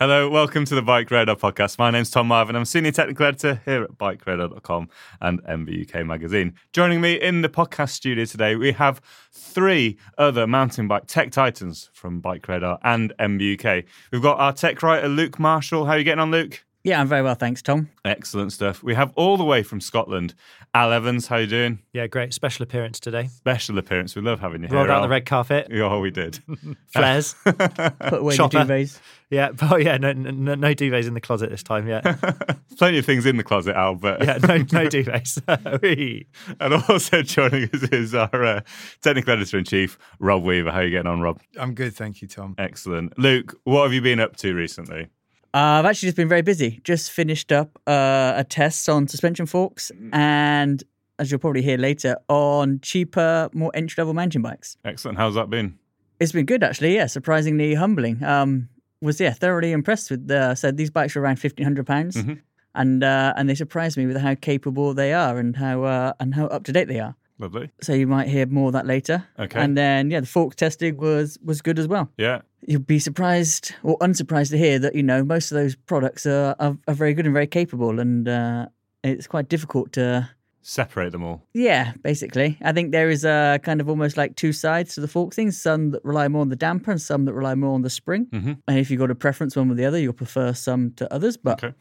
[0.00, 1.78] Hello, welcome to the Bike Radar podcast.
[1.78, 2.56] My name's Tom Marvin.
[2.56, 4.88] I'm senior technical editor here at BikeRadar.com
[5.20, 6.54] and MBUK magazine.
[6.72, 11.90] Joining me in the podcast studio today, we have three other mountain bike tech titans
[11.92, 13.84] from Bike Radar and MBUK.
[14.10, 15.84] We've got our tech writer Luke Marshall.
[15.84, 16.64] How are you getting on, Luke?
[16.82, 17.90] Yeah, I'm very well, thanks, Tom.
[18.06, 18.82] Excellent stuff.
[18.82, 20.32] We have all the way from Scotland,
[20.72, 21.26] Al Evans.
[21.26, 21.80] How you doing?
[21.92, 22.32] Yeah, great.
[22.32, 23.26] Special appearance today.
[23.26, 24.16] Special appearance.
[24.16, 24.92] We love having you Rolled here.
[24.92, 25.02] out Al.
[25.02, 25.68] the red carpet.
[25.74, 26.38] Oh, we did.
[26.86, 27.34] Flares.
[27.44, 28.64] Put away Chopper.
[28.64, 28.98] the duvets.
[29.30, 31.86] Yeah, oh yeah, no, no, no duvets in the closet this time.
[31.88, 32.00] Yeah,
[32.76, 35.80] Plenty of things in the closet, Al, but yeah, no, no duvets.
[35.82, 36.26] Whee.
[36.58, 38.60] And also joining us is our uh,
[39.02, 40.70] technical editor in chief, Rob Weaver.
[40.70, 41.40] How are you getting on, Rob?
[41.58, 42.54] I'm good, thank you, Tom.
[42.58, 43.18] Excellent.
[43.18, 45.08] Luke, what have you been up to recently?
[45.52, 46.80] Uh, I've actually just been very busy.
[46.84, 50.82] Just finished up uh, a test on suspension forks and,
[51.18, 54.76] as you'll probably hear later, on cheaper, more entry level mountain bikes.
[54.84, 55.18] Excellent.
[55.18, 55.76] How's that been?
[56.20, 56.94] It's been good, actually.
[56.94, 58.22] Yeah, surprisingly humbling.
[58.22, 58.68] Um,
[59.00, 60.54] was yeah thoroughly impressed with the.
[60.54, 62.40] So these bikes are around fifteen hundred pounds, Mhm.
[62.74, 66.34] and uh, and they surprised me with how capable they are and how uh, and
[66.34, 67.14] how up to date they are.
[67.38, 67.70] Lovely.
[67.80, 69.24] So you might hear more of that later.
[69.38, 69.58] Okay.
[69.58, 72.10] And then yeah, the fork testing was was good as well.
[72.18, 72.42] Yeah.
[72.66, 76.54] You'd be surprised or unsurprised to hear that you know most of those products are
[76.58, 78.66] are, are very good and very capable, and uh,
[79.02, 80.28] it's quite difficult to.
[80.62, 81.46] Separate them all.
[81.54, 85.08] Yeah, basically, I think there is a kind of almost like two sides to the
[85.08, 85.50] fork thing.
[85.52, 88.26] Some that rely more on the damper, and some that rely more on the spring.
[88.26, 88.58] Mhm.
[88.68, 91.36] And if you've got a preference one with the other, you'll prefer some to others.
[91.38, 91.74] But Okay.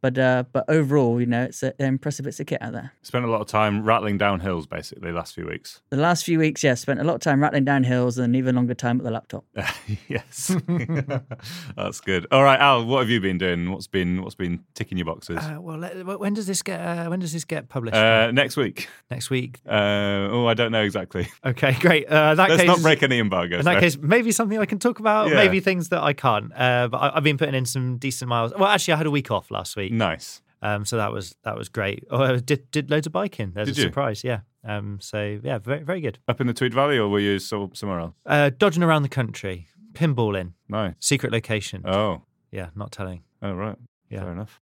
[0.00, 2.92] But uh, but overall, you know, it's a, an impressive bits of kit out there.
[3.02, 5.80] Spent a lot of time rattling down hills, basically, last few weeks.
[5.90, 8.54] The last few weeks, yeah, spent a lot of time rattling down hills and even
[8.56, 9.44] longer time at the laptop.
[10.08, 10.54] yes.
[11.76, 12.26] That's good.
[12.30, 13.70] All right, Al, what have you been doing?
[13.70, 15.38] What's been what's been ticking your boxes?
[15.38, 15.80] Uh, well,
[16.18, 16.80] when does this get?
[16.80, 17.96] Uh, when does this get published?
[17.96, 18.88] Uh, next week.
[19.10, 19.60] Next week.
[19.66, 21.28] Uh, oh, I don't know exactly.
[21.46, 22.08] Okay, great.
[22.08, 23.60] Uh, that Let's case, not break any embargoes.
[23.60, 23.80] In that no.
[23.80, 25.28] case, maybe something I can talk about.
[25.28, 25.34] Yeah.
[25.34, 26.50] Maybe things that I can't.
[26.56, 28.52] Uh, but I, I've been putting in some decent miles.
[28.58, 30.42] Well, actually, I had a week off last week, Nice.
[30.62, 32.04] um, so that was that was great.
[32.10, 33.52] Oh, I did did loads of biking.
[33.54, 33.86] There's Did a you?
[33.88, 34.24] surprise.
[34.24, 34.40] Yeah.
[34.64, 36.18] Um, so yeah, very very good.
[36.28, 38.14] Up in the Tweed Valley, or were you so, somewhere else?
[38.24, 40.94] Uh, dodging around the country, pinballing, Nice.
[41.00, 41.82] secret location.
[41.86, 42.22] Oh.
[42.50, 43.22] Yeah, not telling.
[43.42, 43.76] Oh, right.
[44.10, 44.20] Yeah.
[44.22, 44.60] Fair enough.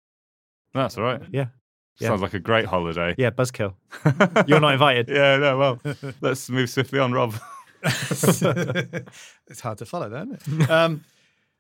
[0.75, 1.23] That's all right.
[1.31, 1.47] Yeah.
[1.99, 2.09] Yeah.
[2.09, 3.15] Sounds like a great holiday.
[3.17, 3.75] Yeah, buzzkill.
[4.47, 5.09] You're not invited.
[5.09, 5.81] yeah, no, well,
[6.21, 7.35] let's move swiftly on, Rob.
[7.83, 10.71] it's hard to follow, that, isn't it?
[10.71, 11.05] Um,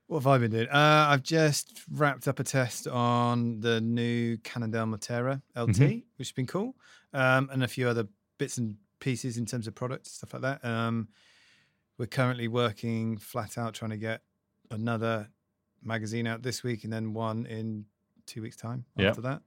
[0.06, 0.68] what have I been doing?
[0.68, 6.04] Uh, I've just wrapped up a test on the new Cannondale Moterra LT, Mhm.
[6.16, 6.76] which has been cool,
[7.12, 8.06] um, and a few other
[8.38, 10.64] bits and pieces in terms of products, stuff like that.
[10.64, 11.08] Um,
[11.98, 14.22] we're currently working flat out trying to get
[14.70, 15.28] another
[15.82, 17.86] magazine out this week and then one in
[18.26, 19.08] two weeks' time Yeah.
[19.10, 19.42] after that.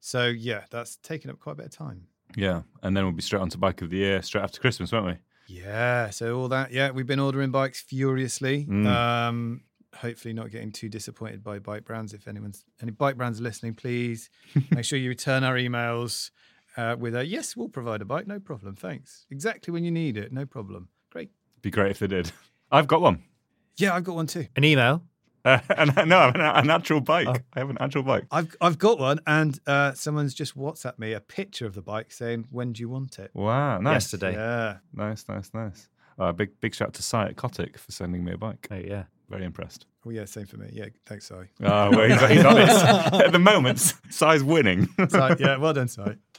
[0.00, 2.06] So, yeah, that's taken up quite a bit of time.
[2.36, 4.90] Yeah, and then we'll be straight on to Bike of the Year straight after Christmas,
[4.92, 5.16] won't we?
[5.46, 6.72] Yeah, so all that.
[6.72, 8.66] Yeah, we've been ordering bikes furiously.
[8.66, 8.86] Mm.
[8.86, 9.62] Um,
[9.94, 12.12] hopefully, not getting too disappointed by bike brands.
[12.12, 14.30] If anyone's any bike brands listening, please
[14.70, 16.30] make sure you return our emails
[16.76, 19.26] uh, with a yes, we'll provide a bike, no problem, thanks.
[19.30, 20.88] Exactly when you need it, no problem.
[21.10, 21.30] Great.
[21.62, 22.32] Be great if they did.
[22.70, 23.22] I've got one.
[23.76, 24.46] Yeah, I've got one too.
[24.56, 25.02] An email.
[25.46, 27.28] Uh, and no, I have an, an actual bike.
[27.28, 27.36] Oh.
[27.52, 28.24] I have an actual bike.
[28.30, 32.12] I've I've got one, and uh, someone's just WhatsApp me a picture of the bike
[32.12, 34.10] saying, "When do you want it?" Wow, nice.
[34.10, 34.32] Yesterday.
[34.32, 35.90] Yeah, Nice, nice, nice.
[36.18, 38.66] Uh, big big shout out to Sai at Cotic for sending me a bike.
[38.70, 39.04] Oh yeah.
[39.34, 39.86] Very impressed.
[40.06, 40.68] oh yeah, same for me.
[40.72, 41.34] Yeah, thanks, Si.
[41.34, 42.84] Oh, well, he's, he's honest.
[43.14, 43.78] At the moment,
[44.10, 44.86] Sai's winning.
[45.08, 46.02] Si, yeah, well done, Si.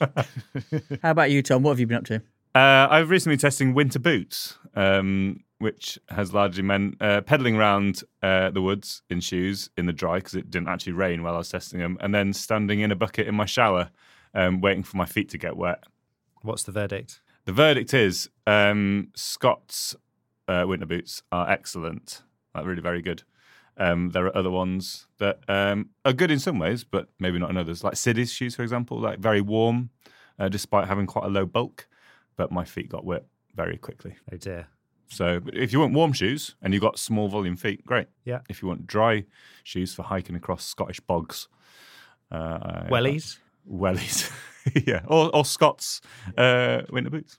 [1.02, 1.62] How about you, Tom?
[1.62, 2.22] What have you been up to?
[2.54, 8.02] Uh, I've recently been testing winter boots, um, which has largely meant uh, pedaling around
[8.22, 11.38] uh, the woods in shoes in the dry because it didn't actually rain while I
[11.38, 13.90] was testing them, and then standing in a bucket in my shower,
[14.34, 15.84] um, waiting for my feet to get wet.
[16.40, 17.20] What's the verdict?
[17.44, 19.94] The verdict is um, Scott's
[20.48, 22.22] uh, winter boots are excellent,
[22.56, 23.22] like really very good.
[23.78, 27.50] Um, there are other ones that um, are good in some ways, but maybe not
[27.50, 27.84] in others.
[27.84, 29.90] Like Sidi's shoes, for example, like very warm,
[30.38, 31.86] uh, despite having quite a low bulk.
[32.36, 33.24] but my feet got wet
[33.54, 34.14] very quickly.
[34.32, 34.68] Oh dear.
[35.08, 38.08] So if you want warm shoes and you've got small volume feet, great.
[38.24, 38.40] Yeah.
[38.48, 39.24] If you want dry
[39.62, 41.48] shoes for hiking across Scottish bogs,
[42.30, 43.38] uh, Wellies.
[43.70, 44.30] wellies,
[44.86, 46.00] yeah, or, or Scott's
[46.36, 47.38] uh, winter boots.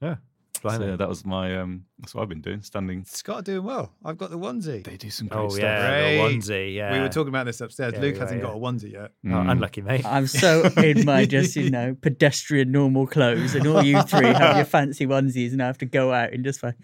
[0.00, 0.16] Yeah.
[0.62, 3.04] So that was my um, that's what I've been doing, standing.
[3.04, 3.92] Scott doing well.
[4.04, 4.84] I've got the onesie.
[4.84, 5.62] They do some great Oh stuff.
[5.62, 6.16] yeah, Great.
[6.16, 6.74] the onesie.
[6.74, 6.92] Yeah.
[6.92, 7.94] We were talking about this upstairs.
[7.94, 9.12] Yeah, Luke we hasn't were, got a onesie yet.
[9.26, 9.50] Oh, Mm.
[9.52, 10.04] unlucky, mate.
[10.06, 14.56] I'm so in my just, you know, pedestrian normal clothes, and all you three have
[14.56, 16.74] your fancy onesies, and I have to go out and just like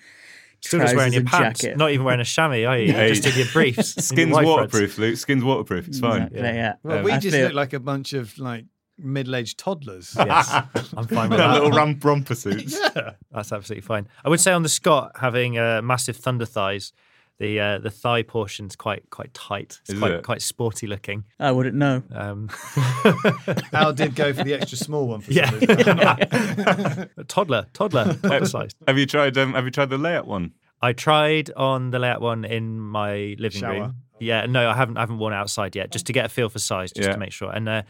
[0.61, 1.77] Still just wearing your pants, jacket.
[1.77, 2.93] not even wearing a chamois, are you?
[2.95, 3.13] Hey.
[3.13, 3.97] Just in your briefs.
[3.97, 5.17] in your Skin's white waterproof, Luke.
[5.19, 5.89] Skin's waterproof.
[5.89, 6.23] It's fine.
[6.23, 6.75] Exactly, yeah.
[6.83, 8.65] Well, Um, we I just feel- look like a bunch of like
[8.99, 10.15] middle-aged toddlers.
[10.17, 10.51] Yes,
[10.97, 11.55] I'm fine with That that.
[11.55, 12.79] little ramp romper suits.
[12.79, 14.09] yeah, That's absolutely fine.
[14.25, 16.93] I would say on the Scott having uh, massive thunder thighs,
[17.39, 19.79] the uh, the thigh portion's quite quite tight.
[19.83, 20.23] It's Is quite it?
[20.25, 21.25] quite sporty looking.
[21.41, 22.03] I wouldn't know.
[22.13, 22.49] Um,
[23.73, 27.11] Al did go for the extra small one for yeah, some reason.
[27.29, 28.77] toddler, toddler, toddler sized.
[28.87, 29.37] Have you tried?
[29.37, 30.53] Um, have you tried the layout one?
[30.81, 33.73] I tried on the layout one in my living Shower.
[33.81, 33.97] room.
[34.21, 34.97] Yeah, no, I haven't.
[34.97, 37.15] I haven't worn outside yet, just to get a feel for size, just Yeah.
[37.15, 37.51] to make sure.
[37.51, 37.83] And uh,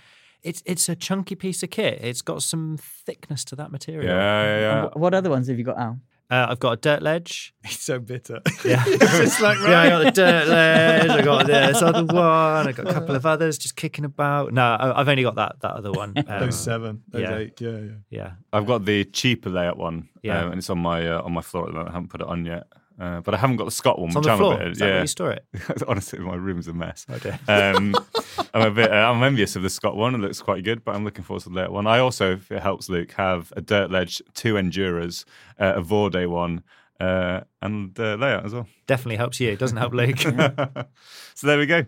[0.44, 1.99] it's it's a chunky piece of kit.
[2.02, 4.05] It's got some thickness to that material.
[4.06, 4.88] yeah, yeah.
[4.88, 5.99] Wh- What other ones have you got, Al?
[6.31, 7.52] Uh, I've got a Dirtlej.
[7.67, 8.41] He's so bitter.
[8.64, 8.82] Yeah.
[8.87, 11.11] it's just like Yeah, I got the dirt ledge.
[11.11, 12.67] I got this other one.
[12.69, 14.52] I got a couple of others just kicking about.
[14.55, 16.14] No, I- I've only got that that other one.
[16.17, 17.37] Um, Those seven, those yeah.
[17.37, 17.61] eight.
[17.61, 17.90] Yeah, yeah.
[18.11, 20.40] yeah, I've got the cheaper layout one, Yeah.
[20.44, 21.90] um, and it's on my uh, on my floor at the moment.
[21.90, 22.64] I haven't put it on yet,
[22.99, 24.08] uh, but I haven't got the Scott one.
[24.08, 24.55] it's on the I'm floor.
[24.55, 25.44] A bit, Is yeah, you store it?
[25.88, 27.06] honestly, my room's a mess.
[27.08, 27.38] Oh dear.
[27.49, 27.94] Um,
[28.55, 28.93] I'm a bit.
[28.93, 30.14] Uh, I'm envious of the Scott one.
[30.14, 31.87] It looks quite good, but I'm looking forward to the layout one.
[31.87, 35.25] I also, if it helps, Luke, have a Dirtlej, two Enduras,
[35.58, 36.62] uh, a Vaude one,
[37.00, 38.69] uh, and uh, layout as well.
[38.87, 39.50] Definitely helps you.
[39.50, 40.19] It doesn't help Luke.
[41.35, 41.85] so there we go.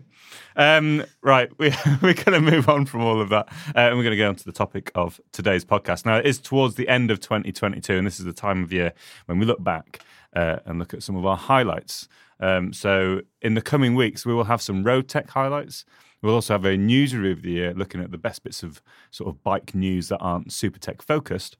[0.57, 1.69] Um, right, we,
[2.01, 4.27] we're going to move on from all of that, uh, and we're going to go
[4.27, 6.05] on to the topic of today's podcast.
[6.05, 8.93] Now, it is towards the end of 2022, and this is the time of year
[9.27, 10.01] when we look back
[10.35, 12.07] uh, and look at some of our highlights.
[12.39, 15.85] Um, so, in the coming weeks, we will have some road tech highlights.
[16.21, 18.81] We'll also have a news review of the year, looking at the best bits of
[19.11, 21.57] sort of bike news that aren't super tech focused.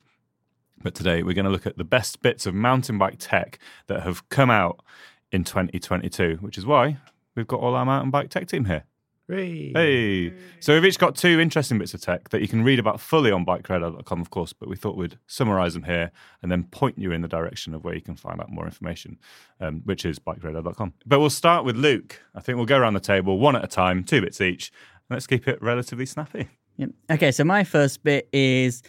[0.82, 4.04] But today we're going to look at the best bits of mountain bike tech that
[4.04, 4.84] have come out
[5.32, 6.98] in 2022, which is why
[7.36, 8.86] we've got all our mountain bike tech team here.
[9.28, 9.74] Whee.
[9.76, 10.34] Hey.
[10.62, 13.30] So we've each got two interesting bits of tech that you can read about fully
[13.30, 17.12] on bikeradar.com, of course, but we thought we'd summarize them here and then point you
[17.12, 19.18] in the direction of where you can find out more information,
[19.60, 20.94] um, which is bikeradar.com.
[21.06, 22.22] But we'll start with Luke.
[22.36, 24.72] I think we'll go around the table one at a time, two bits each.
[25.10, 26.48] Let's keep it relatively snappy.
[26.78, 26.90] Yep.
[27.12, 28.82] Okay, so my first bit is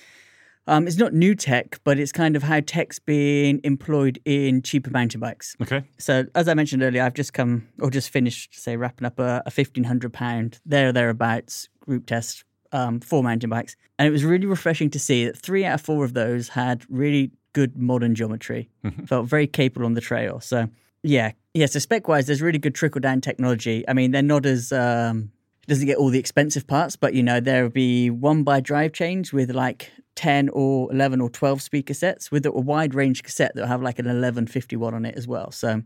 [0.68, 4.90] um, it's not new tech, but it's kind of how tech's being employed in cheaper
[4.90, 5.56] mountain bikes.
[5.60, 5.82] Okay.
[5.98, 9.42] So as I mentioned earlier, I've just come or just finished, say, wrapping up a,
[9.46, 14.12] a fifteen hundred pound there or thereabouts group test um, for mountain bikes, and it
[14.12, 17.76] was really refreshing to see that three out of four of those had really good
[17.76, 18.68] modern geometry.
[19.06, 20.38] Felt very capable on the trail.
[20.38, 20.68] So
[21.02, 21.66] yeah, yeah.
[21.66, 23.84] So spec wise, there's really good trickle down technology.
[23.88, 25.32] I mean, they're not as um,
[25.68, 28.92] doesn't get all the expensive parts, but you know there will be one by drive
[28.92, 33.54] change with like 10 or 11 or 12 speaker sets with a wide range cassette
[33.54, 35.52] that will have like an 1151 on it as well.
[35.52, 35.82] So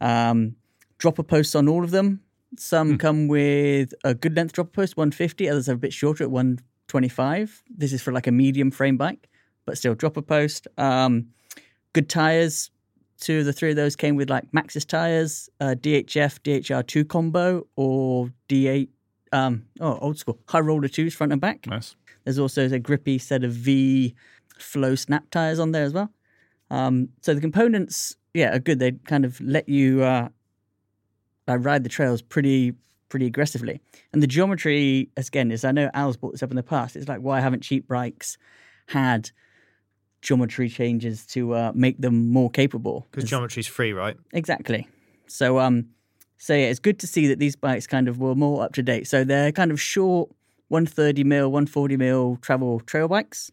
[0.00, 0.56] um,
[0.98, 2.20] dropper posts on all of them.
[2.58, 5.48] Some come with a good length dropper post, 150.
[5.48, 7.64] Others are a bit shorter at 125.
[7.68, 9.28] This is for like a medium frame bike,
[9.64, 10.68] but still dropper post.
[10.78, 11.28] Um,
[11.94, 12.70] good tires.
[13.20, 17.66] Two of the three of those came with like Maxxis tires, uh, DHF DHR2 combo,
[17.74, 18.88] or D8.
[19.34, 21.66] Um, oh, old school high roller twos front and back.
[21.66, 21.96] Nice.
[22.24, 24.14] There's also a grippy set of V
[24.58, 26.10] flow snap tires on there as well.
[26.70, 28.78] Um, so the components, yeah, are good.
[28.78, 30.28] They kind of let you uh,
[31.48, 32.74] uh, ride the trails pretty
[33.08, 33.80] pretty aggressively.
[34.12, 36.96] And the geometry, again, is I know Al's brought this up in the past.
[36.96, 38.38] It's like why haven't cheap bikes
[38.86, 39.30] had
[40.22, 43.06] geometry changes to uh, make them more capable?
[43.10, 44.16] Because It's- geometry's free, right?
[44.32, 44.88] Exactly.
[45.26, 45.86] So um
[46.44, 48.82] so yeah, it's good to see that these bikes kind of were more up to
[48.82, 49.08] date.
[49.08, 50.28] So they're kind of short
[50.68, 53.50] 130 mil, 140 mil travel trail bikes,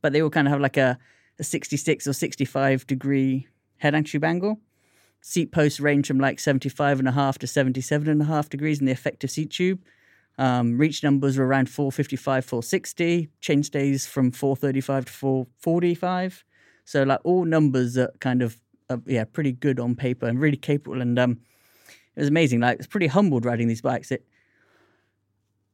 [0.00, 0.98] but they all kind of have like a,
[1.38, 4.58] a 66 or 65 degree head and tube angle.
[5.20, 8.80] Seat posts range from like 75 and a half to 77 and a half degrees
[8.80, 9.82] in the effective seat tube.
[10.38, 13.28] Um, reach numbers were around 455, 460.
[13.42, 16.44] Chain stays from 435 to 445.
[16.86, 18.58] So like all numbers are kind of
[18.88, 21.02] uh, yeah pretty good on paper and really capable.
[21.02, 21.38] And um,
[22.16, 22.60] it was amazing.
[22.60, 24.10] Like it's pretty humbled riding these bikes.
[24.10, 24.24] It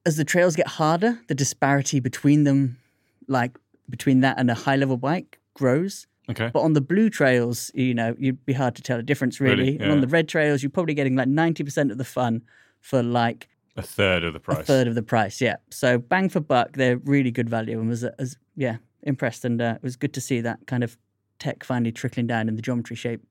[0.06, 2.78] as the trails get harder, the disparity between them,
[3.26, 3.58] like
[3.90, 6.06] between that and a high level bike, grows.
[6.30, 6.50] Okay.
[6.52, 9.72] But on the blue trails, you know, you'd be hard to tell a difference really.
[9.72, 9.78] Really?
[9.78, 12.42] And on the red trails, you're probably getting like ninety percent of the fun
[12.80, 14.58] for like A third of the price.
[14.60, 15.40] a third of the price.
[15.40, 15.56] Yeah.
[15.70, 19.74] So bang for buck, they're really good value and was as yeah impressed, and uh,
[19.76, 20.96] it was good to see that kind of
[21.38, 23.22] tech finally trickling down in the geometry shape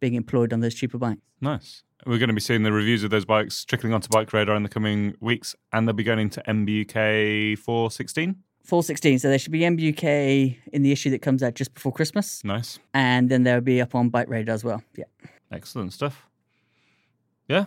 [0.00, 1.20] being employed on those cheaper bikes.
[1.40, 1.82] Nice.
[2.04, 4.62] We're going to be seeing the reviews of those bikes trickling onto Bike Radar in
[4.62, 8.36] the coming weeks, and they'll be going into MBUK 416.
[8.64, 12.42] 416, so there should be MBUK in the issue that comes out just before Christmas,
[12.44, 12.78] Nice.
[12.92, 14.82] and then they'll be up on Bike Radar as well.
[14.96, 15.04] Yeah.
[15.50, 16.26] Excellent stuff.
[17.48, 17.64] Yeah.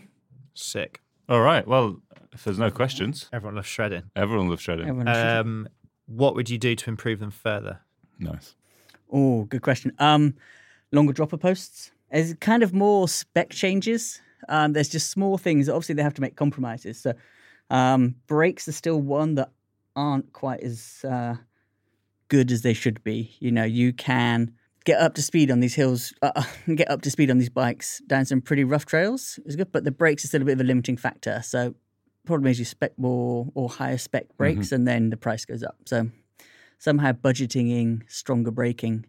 [0.53, 1.01] Sick.
[1.29, 1.65] All right.
[1.65, 2.01] Well,
[2.33, 4.03] if there's no questions, Everyone loves shredding.
[4.15, 4.88] everyone loves shredding.
[4.89, 5.67] Everyone should- Um,
[6.05, 7.79] what would you do to improve them further?
[8.19, 8.55] Nice.
[9.12, 9.93] Oh, good question.
[10.00, 10.36] Um,
[10.91, 11.91] longer dropper posts.
[12.12, 14.22] There's kind of more spec changes.
[14.48, 15.70] Um, there's just small things.
[15.70, 17.00] Obviously, they have to make compromises.
[17.00, 17.13] So,
[17.70, 19.51] um, brakes are still one that
[19.96, 21.36] aren't quite as uh,
[22.30, 23.36] good as they should be.
[23.39, 24.54] You know, you can
[24.86, 26.44] get up to speed on these hills, uh,
[26.75, 29.39] get up to speed on these bikes down some pretty rough trails.
[29.46, 31.42] It's good, but the brakes are still a bit of a limiting factor.
[31.44, 31.75] So,
[32.25, 35.78] problem is you spec more or higher spec brakes, and then the price goes up.
[35.86, 36.10] So,
[36.78, 39.06] somehow budgeting in stronger braking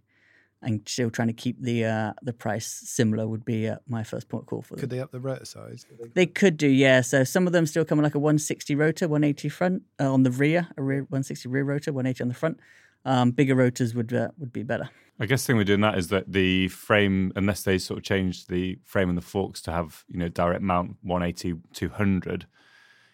[0.63, 4.29] and still trying to keep the uh, the price similar would be uh, my first
[4.29, 4.81] point of call for them.
[4.81, 5.87] Could they up the rotor size?
[5.89, 7.01] Could they- They could do, yeah.
[7.01, 10.23] So some of them still come with like a 160 rotor, 180 front uh, on
[10.23, 12.61] the rear, a rear 160 rear rotor, 180 on the front.
[13.05, 14.91] Um, bigger rotors would uh, would be better.
[15.19, 18.05] I guess the thing we're doing that is that the frame, unless they sort of
[18.05, 22.47] change the frame and the forks to have, you know, direct mount 180, 200,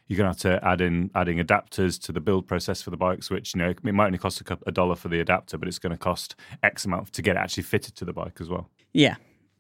[0.07, 2.97] you're going to have to add in adding adapters to the build process for the
[2.97, 5.67] bikes, which, you know, it might only cost a, a dollar for the adapter, but
[5.67, 8.49] it's going to cost X amount to get it actually fitted to the bike as
[8.49, 8.71] well.
[8.93, 9.17] Yeah,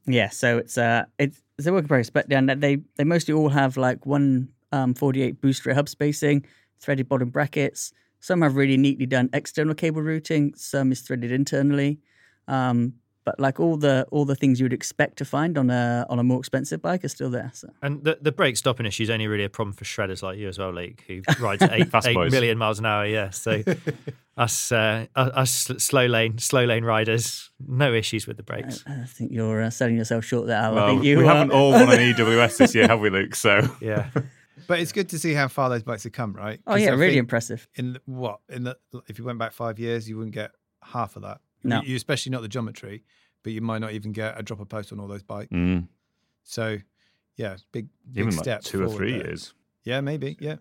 [0.07, 0.29] yeah.
[0.29, 3.49] So it's uh it's, it's a work in progress, but then they they mostly all
[3.49, 6.47] have like one um 48 booster hub spacing,
[6.81, 7.93] threaded bottom brackets.
[8.21, 10.55] Some have really neatly done external cable routing.
[10.57, 11.99] Some is threaded internally.
[12.49, 12.95] Um,
[13.27, 16.19] but like all the all the things you would expect to find on a on
[16.19, 17.51] a more expensive bike are still there.
[17.53, 20.39] So And the, the brake stopping issue is only really a problem for shredders like
[20.39, 22.33] you as well, Luke, who rides at eight, Fast eight boys.
[22.33, 23.05] million miles an hour.
[23.05, 23.63] Yeah, so
[24.39, 28.85] us uh, us slow lane slow lane riders, no issues with the brakes.
[28.87, 30.57] I think you're uh, selling yourself short there.
[30.59, 30.79] Al.
[30.79, 33.35] I think you we uh, haven't all won an EWS this year, have we, Luke?
[33.35, 34.09] So Yeah,
[34.69, 36.61] But it's good to see how far those bikes have come, right?
[36.67, 37.67] Oh 'Cause yeah, I really impressive.
[37.75, 38.77] In the, what in the
[39.09, 40.51] if you went back five years, you wouldn't get
[40.83, 41.41] half of that.
[41.69, 41.83] No.
[41.83, 43.05] you, especially not the geometry,
[43.43, 45.53] but you might not even get a drop of post on all those bikes.
[45.53, 45.87] mm,
[46.43, 46.79] So,
[47.37, 48.63] yeah, big big even like step.
[48.63, 49.27] two or three there.
[49.27, 49.55] years.
[49.85, 50.37] Yeah, maybe.
[50.41, 50.57] Yeah,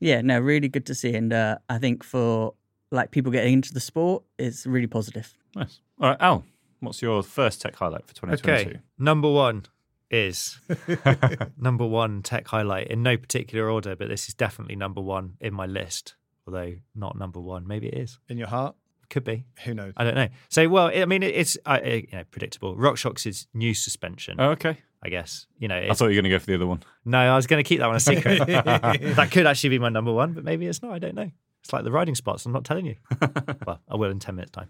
[0.00, 2.54] Yeah, no, really good to see, and uh, I think for
[2.90, 5.36] like people getting into the sport, it's really positive.
[5.56, 5.80] Nice.
[6.00, 6.44] All right, Al,
[6.80, 8.70] what's your first tech highlight for 2022?
[8.70, 8.80] okay.
[8.98, 9.64] Number one
[10.10, 10.58] is
[11.58, 15.52] number one tech highlight in no particular order, but this is definitely number one in
[15.54, 16.14] my list.
[16.46, 18.18] Although not number one, maybe it is.
[18.28, 18.76] in your heart,
[19.10, 19.44] Could be.
[19.64, 19.92] who knows?
[19.96, 20.28] I don't know.
[20.48, 22.76] So, well, I mean, it's uh, uh, you know predictable.
[22.76, 24.78] RockShox' new suspension, Oh, okay.
[25.02, 25.46] I guess.
[25.58, 26.82] You know, I thought you were going to go for the other one.
[27.04, 28.38] no, I was going to keep that one a secret.
[28.46, 30.92] that could actually be my number one, but maybe it's not.
[30.92, 31.30] I don't know.
[31.62, 32.44] It's like the riding spots.
[32.44, 32.96] I'm not telling you.
[33.66, 34.68] well, I will in ten minutes' time.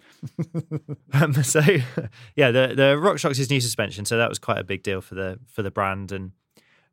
[1.12, 1.60] um, so,
[2.36, 4.04] yeah, the the RockShox' new suspension.
[4.04, 6.32] So that was quite a big deal for the for the brand, and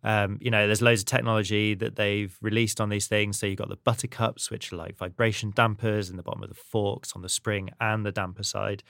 [0.04, 3.40] um, you know, there's loads of technology that they've released on these things.
[3.40, 6.56] So you've got the buttercups, which are like vibration dampers in the bottom of the
[6.56, 8.84] forks on the spring and the damper side.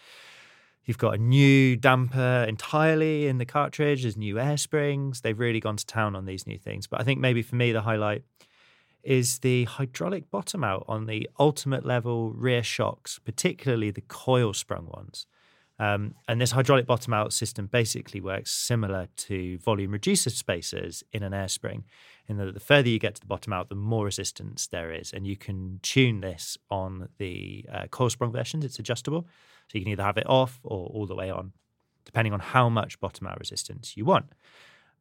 [0.86, 4.02] You've got a new damper entirely in the cartridge.
[4.02, 5.22] There's new air springs.
[5.22, 6.88] They've really gone to town on these new things.
[6.88, 8.24] But I think maybe for me, the highlight
[9.04, 14.88] is the hydraulic bottom out on the ultimate level rear shocks, particularly the coil sprung
[14.88, 15.28] ones.
[15.82, 21.24] Um, and this hydraulic bottom out system basically works similar to volume reducer spacers in
[21.24, 21.86] an air spring,
[22.28, 25.12] in that the further you get to the bottom out, the more resistance there is.
[25.12, 29.28] And you can tune this on the uh, coil sprung versions, it's adjustable.
[29.70, 31.52] So you can either have it off or all the way on,
[32.06, 34.28] depending on how much bottom out resistance you want.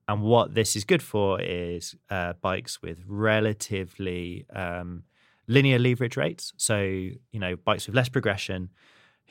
[0.09, 5.03] And what this is good for is uh, bikes with relatively um,
[5.47, 6.55] linear leverage rates.
[6.57, 8.71] So, you know, bikes with less progression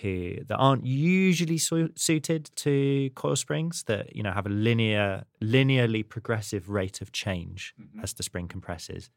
[0.02, 5.26] who that aren't usually su- suited to coil springs that, you know, have a linear,
[5.42, 9.10] linearly progressive rate of change as the spring compresses.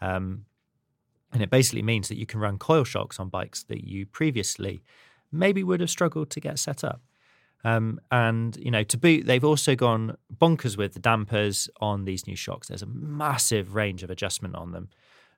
[0.00, 0.46] Um,
[1.32, 4.82] and it basically means that you can run coil shocks on bikes that you previously
[5.30, 7.02] maybe would have struggled to get set up.
[7.64, 12.26] Um, and you know, to boot, they've also gone bonkers with the dampers on these
[12.26, 12.68] new shocks.
[12.68, 14.90] There's a massive range of adjustment on them.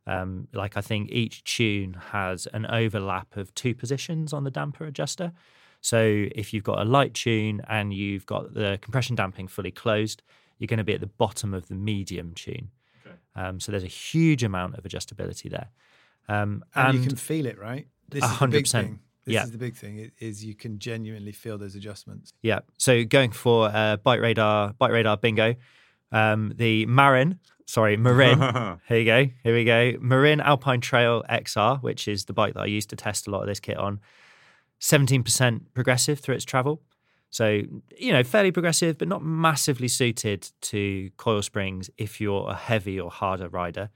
[0.06, 4.84] Um, like I think each tune has an overlap of two positions on the damper
[4.84, 5.32] adjuster.
[5.80, 10.22] So if you've got a light tune and you've got the compression damping fully closed,
[10.58, 12.70] you're going to be at the bottom of the medium tune.
[13.34, 15.68] Um, so there's a huge amount of adjustability there.
[16.28, 17.86] Um, and, and you can feel it, right?
[18.08, 19.00] This A is the big thing.
[19.24, 19.42] This Yeah.
[19.44, 22.32] is the big thing is you can genuinely feel those adjustments.
[22.42, 22.60] Yeah.
[22.78, 25.54] So going for uh, Bite Radar, Bike Radar Bingo,
[26.12, 28.38] um, the Marin, sorry, Marin.
[28.88, 29.26] here you go.
[29.42, 29.92] Here we go.
[30.00, 33.42] Marin Alpine Trail XR, which is the bike that I used to test a lot
[33.42, 34.00] of this kit on.
[34.80, 36.82] 17% progressive through its travel.
[37.30, 37.62] So,
[37.98, 42.98] you know, fairly progressive, but not massively suited to coil springs if you're a heavy
[43.00, 43.90] or harder rider.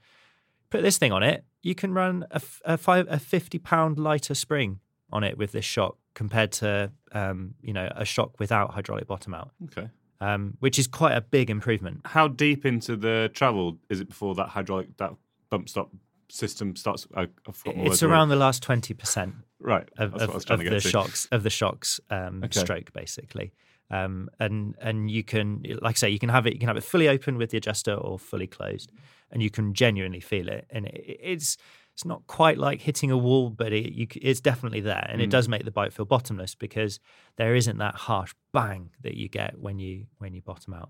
[0.69, 4.35] Put this thing on it, you can run a, a, five, a 50 pound lighter
[4.35, 4.79] spring
[5.11, 9.33] on it with this shock compared to, um, you know, a shock without hydraulic bottom
[9.33, 9.89] out, Okay.
[10.21, 12.01] Um, which is quite a big improvement.
[12.05, 15.13] How deep into the travel is it before that hydraulic that
[15.49, 15.89] bump stop
[16.29, 17.07] system starts?
[17.15, 19.33] I, forgotten what It's around the last 20%.
[19.59, 19.89] right.
[19.97, 22.59] of, of, what I was trying of the shocks of the shocks um, Okay.
[22.61, 23.51] stroke basically.
[23.89, 26.53] Um, and and you can, like I say, you can have it.
[26.53, 28.89] You can have it fully open with the adjuster or fully closed,
[29.31, 30.65] and you can genuinely feel it.
[30.69, 31.57] And it, it's
[31.93, 35.27] it's not quite like hitting a wall, but it, you, it's definitely there, and it
[35.27, 35.31] Mm.
[35.31, 36.99] does make the bike feel bottomless because
[37.37, 40.89] there isn't that harsh bang that you get when you when you bottom out.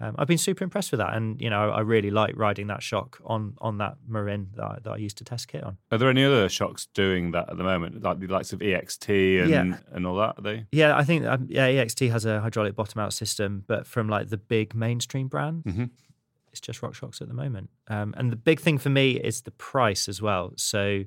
[0.00, 2.82] Um, I've been super impressed with that, and you know I really like riding that
[2.84, 5.76] shock on on that Marin that I, that I used to test kit on.
[5.90, 9.40] Are there any other shocks doing that at the moment, like the likes of EXT
[9.42, 9.78] and Yeah.
[9.92, 10.38] and all that?
[10.38, 10.66] Are they?
[10.70, 14.28] Yeah, I think um, yeah, EXT has a hydraulic bottom out system, but from like
[14.28, 15.90] the big mainstream brands, Mhm.
[16.58, 17.70] It's just RockShox at the moment.
[17.88, 20.52] Um, and the big thing for me is the price as well.
[20.56, 21.04] So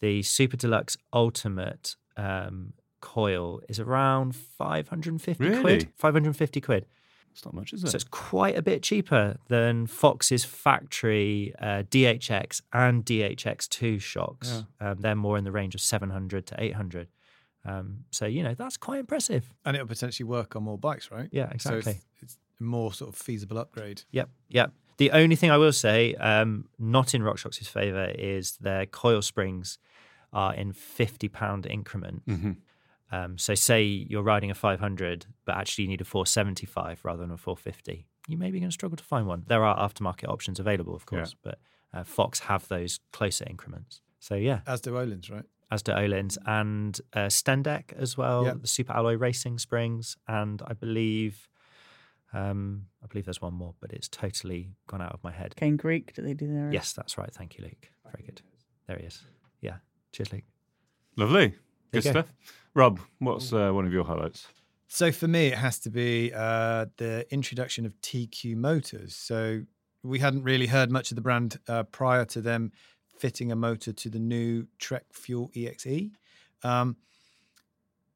[0.00, 5.60] the Super Deluxe Ultimate um, coil is around 550 Really?
[5.60, 5.88] quid.
[5.96, 6.86] 550 quid.
[7.32, 7.90] It's not much, is it?
[7.90, 14.64] So it's quite a bit cheaper than Fox's factory uh, DHX and DHX2 shocks.
[14.80, 17.08] Um, they're more in the range of 700 to 800.
[17.66, 19.50] Um, so, you know, that's quite impressive.
[19.66, 21.28] And it'll potentially work on more bikes, right?
[21.32, 21.92] Yeah, So exactly.
[21.92, 24.02] it's, it's a more sort of feasible upgrade.
[24.12, 24.72] Yep, yep.
[24.98, 29.78] The only thing I will say, um, not in RockShox's favour, is their coil springs
[30.32, 32.22] are in fifty pound increment.
[32.26, 32.52] hmm
[33.12, 37.30] Um, so, say you're riding a 500, but actually you need a 475 rather than
[37.30, 38.06] a 450.
[38.26, 39.44] You may be going to struggle to find one.
[39.46, 41.18] There are aftermarket options available, of Yeah.
[41.18, 41.58] course, but
[41.94, 44.00] uh, Fox have those closer increments.
[44.18, 45.44] So, yeah, As do Öhlins, right?
[45.70, 48.62] as do Öhlins and uh, Stendek as well, Yep.
[48.62, 51.48] the Super Alloy Racing springs, and I believe.
[52.36, 55.56] Um, I believe there's one more, but it's totally gone out of my head.
[55.56, 56.70] Cane Creek, do they do their?
[56.70, 57.32] Yes, that's right.
[57.32, 57.90] Thank you, Luke.
[58.04, 58.42] Very good.
[58.86, 59.22] There he is.
[59.62, 59.76] Yeah.
[60.12, 60.44] Cheers, Luke.
[61.16, 61.48] Lovely.
[61.48, 62.20] There Good you go.
[62.20, 62.32] stuff.
[62.74, 64.48] Rob, what's uh, one of your highlights?
[64.86, 69.14] So for me, it has to be uh, the introduction of TQ motors.
[69.14, 69.62] So
[70.02, 72.70] we hadn't really heard much of the brand uh, prior to them
[73.18, 76.10] fitting a motor to the new Trek Fuel EXE.
[76.62, 76.96] Um,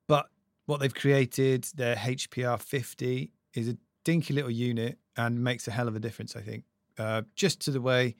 [0.06, 0.26] but
[0.66, 5.88] what they've created, their HPR 50, is a dinky little unit and makes a hell
[5.88, 6.64] of a difference, I think.
[6.98, 8.16] Uh, just to the way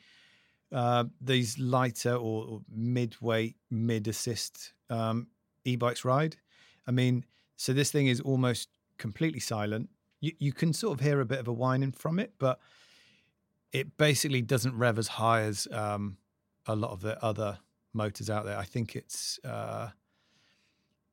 [0.73, 5.29] uh, these lighter or, or mid-weight, mid-assist um,
[5.64, 6.37] e-bikes ride.
[6.87, 7.25] I mean,
[7.57, 9.90] so this thing is almost completely silent.
[10.21, 12.61] You you can sort of hear a bit of a whining from it, but
[13.73, 16.16] it basically doesn't rev as high as um,
[16.66, 17.59] a lot of the other
[17.93, 18.59] motors out there.
[18.59, 19.90] I think it's uh,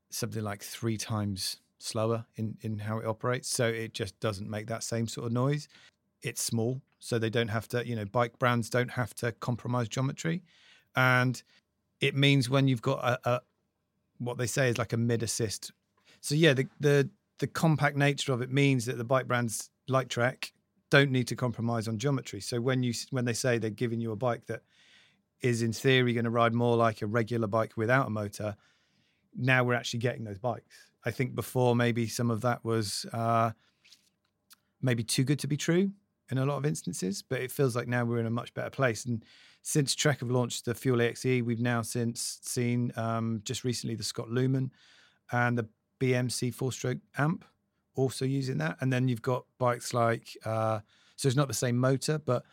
[0.09, 3.49] something like three times slower in in how it operates.
[3.49, 5.67] So it just doesn't make that same sort of noise.
[6.21, 7.87] It's small, so they don't have to.
[7.87, 10.43] You know, bike brands don't have to compromise geometry,
[10.95, 11.41] and
[12.01, 13.41] it means when you've got a, a
[14.19, 15.71] what they say is like a mid assist.
[16.21, 17.09] So yeah, the the
[17.39, 20.51] the compact nature of it means that the bike brands like Trek
[20.89, 22.41] don't need to compromise on geometry.
[22.41, 24.61] So when you when they say they're giving you a bike that
[25.41, 28.55] is in theory going to ride more like a regular bike without a motor,
[29.35, 30.86] now we're actually getting those bikes.
[31.07, 33.51] I think before maybe some of that was uh,
[34.81, 35.89] maybe too good to be true
[36.29, 38.69] in a lot of instances, but it feels like now we're in a much better
[38.69, 39.05] place.
[39.05, 39.23] And
[39.61, 44.03] since Trek have launched the Fuel EXE, we've now since seen um, just recently the
[44.03, 44.69] Scott Lumen
[45.31, 45.69] and the
[46.01, 47.45] BMC four stroke amp
[47.95, 48.75] also using that.
[48.81, 50.79] And then you've got bikes like, uh,
[51.15, 52.43] so it's not the same motor, but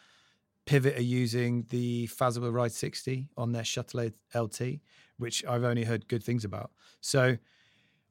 [0.64, 4.78] Pivot are using the Fazua Ride 60 on their Shuttle LT,
[5.18, 6.70] which I've only heard good things about.
[7.00, 7.36] So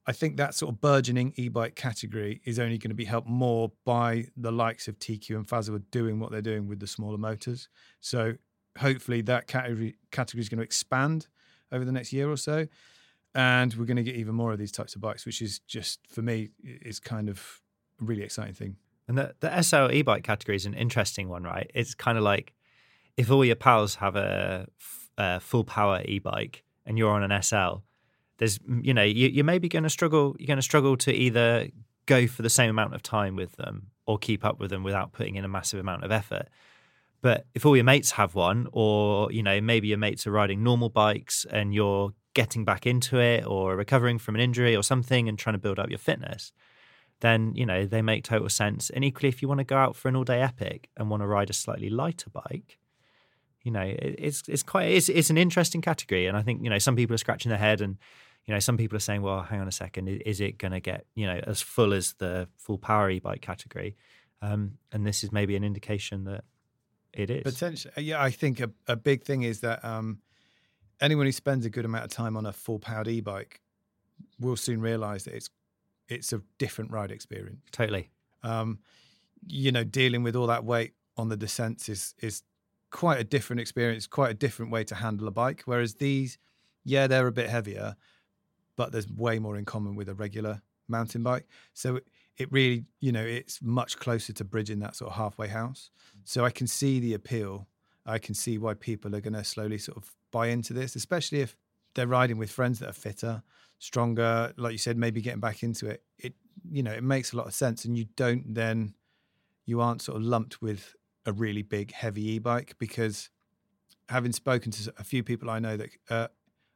[0.06, 3.72] I think that sort of burgeoning e-bike category is only going to be helped more
[3.86, 7.70] by the likes of TQ and Fazua doing what they're doing with the smaller motors.
[8.02, 8.34] So
[8.78, 11.28] hopefully that category category is going to expand
[11.72, 12.68] over the next year or so,
[13.34, 16.00] and we're going to get even more of these types of bikes, which is just
[16.08, 17.62] for me is kind of
[18.02, 18.76] a really exciting thing.
[19.08, 21.70] And the, the SL e-bike category is an interesting one, right?
[21.74, 22.54] It's kind of like
[23.18, 24.68] if all your pals have a
[25.40, 27.84] full power e-bike and you're on an SL,
[28.44, 30.36] there's you know you, you're maybe going to struggle.
[30.38, 31.70] You're going to struggle to either
[32.06, 35.14] go for the same amount of time with them or keep up with them without
[35.14, 36.50] putting in a massive amount of effort.
[37.22, 40.62] But if all your mates have one, or you know maybe your mates are riding
[40.62, 45.30] normal bikes and you're getting back into it or recovering from an injury or something
[45.30, 46.52] and trying to build up your fitness,
[47.22, 48.90] then you know they make total sense.
[48.90, 51.28] And equally, if you want to go out for an all-day epic and want to
[51.28, 52.78] ride a slightly lighter bike,
[53.62, 56.28] you know it's it's quite it's it's an interesting category.
[56.28, 57.98] And I think you know some people are scratching their head and
[58.46, 60.80] you know, some people are saying, well, hang on a second, is it going to
[60.80, 63.96] get, you know, as full as the full power e-bike category?
[64.42, 66.44] Um, and this is maybe an indication that
[67.14, 67.44] it is.
[67.44, 68.22] Potentially, yeah.
[68.22, 70.20] I think a, a big thing is that um,
[71.00, 73.62] anyone who spends a good amount of time on a full powered e-bike
[74.40, 75.50] will soon realise that it's
[76.10, 77.62] it's a different ride experience.
[77.72, 78.10] Totally.
[78.44, 78.80] Um,
[79.48, 82.44] you know, dealing with all that weight on the descents is is
[82.90, 85.64] quite a different experience, quite a different way to handle a bike.
[85.66, 86.38] Whereas these,
[86.84, 87.96] yeah, they're a bit heavier,
[88.76, 91.48] but there's way more in common with a regular mountain bike.
[91.74, 92.08] So it,
[92.38, 95.92] it really, you know, it's much closer to bridging that sort of halfway house.
[96.18, 96.22] Mm.
[96.26, 97.68] So I can see the appeal.
[98.06, 101.42] I can see why people are going to slowly sort of buy into this, especially
[101.42, 101.56] if
[101.96, 103.44] they're riding with friends that are fitter,
[103.80, 104.54] stronger.
[104.58, 106.04] Like you said, maybe getting back into it.
[106.18, 106.34] It,
[106.70, 108.96] you know, it makes a lot of sense, and you don't then,
[109.66, 113.30] you aren't sort of lumped with a really big heavy e-bike because
[114.10, 116.30] having spoken to a few people I know that are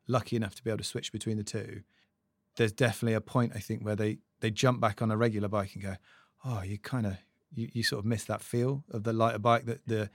[0.08, 1.82] lucky enough to be able to switch between the two,
[2.56, 5.74] there's definitely a point I think where they they jump back on a regular bike
[5.74, 5.96] and go,
[6.46, 7.18] oh, you kind of
[7.54, 10.10] you, you sort of miss that feel of the lighter bike, that the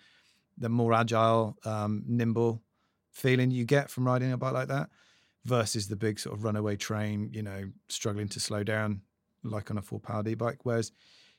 [0.59, 2.63] the more agile, um, nimble
[3.11, 4.91] feeling you get from riding a bike like that,
[5.45, 9.03] versus the big sort of runaway train, you know, struggling to slow down
[9.45, 10.61] like on a full powered e-bike.
[10.63, 10.93] Whereas,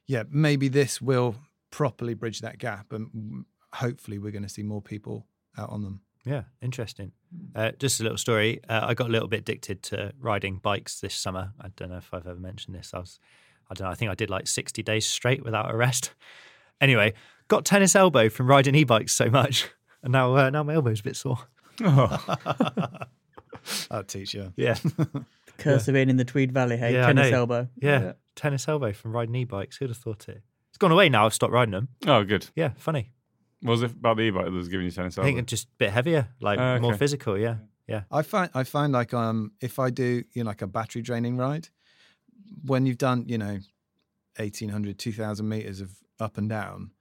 [0.08, 1.36] yeah, maybe this will
[1.72, 5.26] properly bridge that gap, and hopefully we're going to see more people
[5.58, 6.02] out on them.
[6.26, 7.12] Yeah, interesting.
[7.56, 8.60] Uh, just a little story.
[8.68, 11.54] Uh, I got a little bit addicted to riding bikes this summer.
[11.62, 12.92] I don't know if I've ever mentioned this.
[12.94, 13.20] I was,
[13.70, 13.92] I don't know.
[13.92, 16.12] I think I did like sixty days straight without a rest.
[16.82, 17.13] Anyway,
[17.48, 19.70] got tennis elbow from riding e-bikes so much,
[20.02, 21.38] and now uh, now my elbow's a bit sore.
[23.89, 24.52] I'll teach you.
[24.58, 24.76] Yeah,
[25.58, 27.38] Curse of being in the Tweed Valley, hey, Yeah, tennis know.
[27.38, 27.68] elbow.
[27.82, 29.78] yeah, tennis elbow from riding e-bikes.
[29.78, 30.42] Who'd have thought it?
[30.70, 31.26] It's gone away now.
[31.26, 31.88] I've stopped riding them.
[32.06, 32.50] Oh, good.
[32.56, 33.12] Yeah, funny.
[33.63, 35.67] What was it about the e-bike that was giving you tennis I think it's just
[35.67, 37.38] a bit heavier, like Oh, more physical.
[37.38, 37.56] Yeah,
[37.88, 38.04] yeah.
[38.12, 41.38] I find I find like um if I do you know like a battery draining
[41.38, 41.69] ride,
[42.65, 43.60] when you've done you know
[44.38, 46.91] 1800 2000 meters of up and down,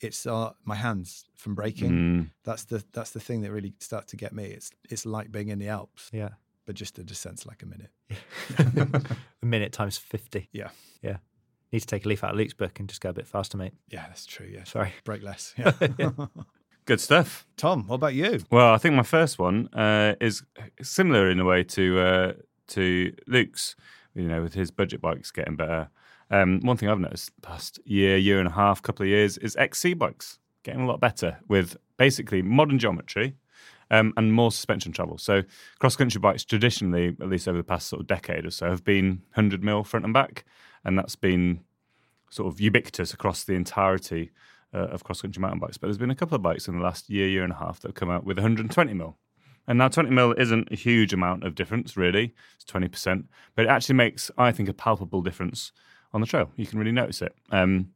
[0.00, 1.90] it's uh, my hands from braking.
[1.90, 2.30] Mm.
[2.44, 4.44] That's the that's the thing that really starts to get me.
[4.44, 6.30] It's it's like being in the Alps, Yeah.
[6.66, 7.90] but just the descent's like a minute.
[9.42, 10.48] a minute times 50.
[10.52, 10.70] Yeah.
[11.02, 11.18] Yeah.
[11.72, 13.56] Need to take a leaf out of Luke's book and just go a bit faster,
[13.58, 13.74] mate.
[13.88, 14.48] Yeah, that's true.
[14.50, 14.92] Yeah, Sorry.
[15.04, 15.54] break less.
[15.98, 16.10] Yeah.
[16.86, 17.46] Good stuff.
[17.58, 18.40] Tom, what about you?
[18.50, 20.42] Well, I think my first one uh, is
[20.80, 22.32] similar in a way to uh,
[22.68, 23.76] to Luke's.
[24.14, 25.90] You know, with his budget bikes getting better.
[26.30, 29.36] Um, one thing I've noticed the past year, year and a half, couple of years
[29.38, 33.34] is XC bikes getting a lot better with basically modern geometry
[33.90, 35.18] um, and more suspension travel.
[35.18, 35.42] So
[35.78, 38.84] cross country bikes traditionally, at least over the past sort of decade or so, have
[38.84, 40.44] been 100 mil front and back,
[40.84, 41.60] and that's been
[42.30, 44.30] sort of ubiquitous across the entirety
[44.74, 45.78] uh, of cross country mountain bikes.
[45.78, 47.80] But there's been a couple of bikes in the last year, year and a half
[47.80, 49.16] that have come out with 120 mil.
[49.66, 52.34] And now 20 mil isn't a huge amount of difference, really.
[52.56, 53.24] It's 20%.
[53.54, 55.72] But it actually makes, I think, a palpable difference
[56.12, 56.50] on the trail.
[56.56, 57.34] You can really notice it.
[57.50, 57.90] Um,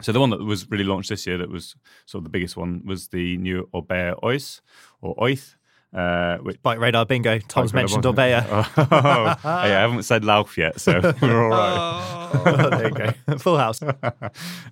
[0.00, 2.56] so the one that was really launched this year, that was sort of the biggest
[2.56, 4.60] one, was the new Orbea Ois
[5.00, 5.56] or Oith,
[5.92, 7.38] uh, which Bike radar bingo.
[7.40, 8.04] Tom's mentioned.
[8.04, 8.40] Orbea.
[8.92, 12.70] Oh, yeah, I haven't said Lauf yet, so we're all right.
[12.70, 13.38] there you go.
[13.38, 13.80] Full house.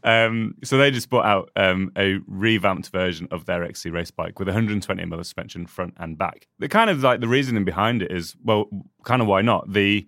[0.05, 4.39] um, so they just brought out um, a revamped version of their XC race bike
[4.39, 6.47] with 120 mm suspension front and back.
[6.59, 8.67] The kind of like the reasoning behind it is well,
[9.05, 10.07] kind of why not the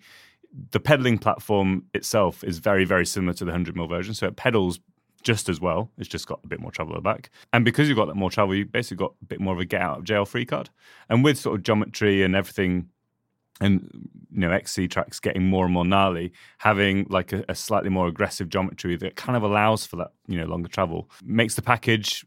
[0.72, 4.36] the pedaling platform itself is very very similar to the 100 mm version, so it
[4.36, 4.80] pedals
[5.22, 5.90] just as well.
[5.98, 8.54] It's just got a bit more travel back, and because you've got that more travel,
[8.54, 10.70] you basically got a bit more of a get out of jail free card.
[11.08, 12.88] And with sort of geometry and everything
[13.60, 17.90] and you know XC tracks getting more and more gnarly, having like a, a slightly
[17.90, 21.62] more aggressive geometry that kind of allows for that you know longer travel makes the
[21.62, 22.24] package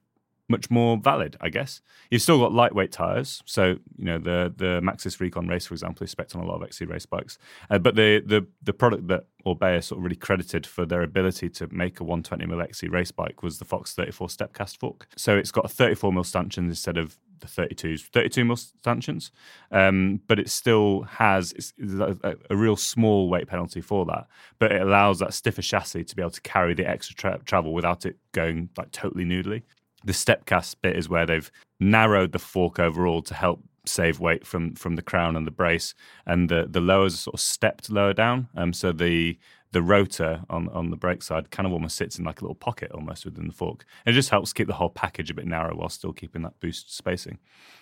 [0.49, 1.81] much more valid, I guess.
[2.11, 6.03] You've still got lightweight tires, so you know the the Maxxis Rekon Race, for example,
[6.03, 7.37] is spec on a lot of XC race bikes.
[7.69, 11.49] Uh, but the the the product that Orbea sort of really credited for their ability
[11.49, 15.07] to make a 120 mm XC race bike was the Fox 34 Stepcast fork.
[15.15, 19.29] So it's got a 34 mm stanchions instead of the 32s, 32 mil stanchions,
[19.71, 24.27] um, but it still has a- a real small weight penalty for that.
[24.59, 27.73] But it allows that stiffer chassis to be able to carry the extra tra- travel
[27.73, 29.63] without it going like totally noodly.
[30.03, 34.75] The stepcast bit is where they've narrowed the fork overall to help save weight from
[34.75, 35.93] from the crown and the brace,
[36.25, 38.47] and the the lowers are sort of stepped lower down.
[38.55, 39.37] Um, so the
[39.71, 42.55] the rotor on on the brake side kind of almost sits in like a little
[42.55, 43.85] pocket almost within the fork.
[44.05, 46.59] And it just helps keep the whole package a bit narrow while still keeping that
[46.59, 47.39] boost spacing.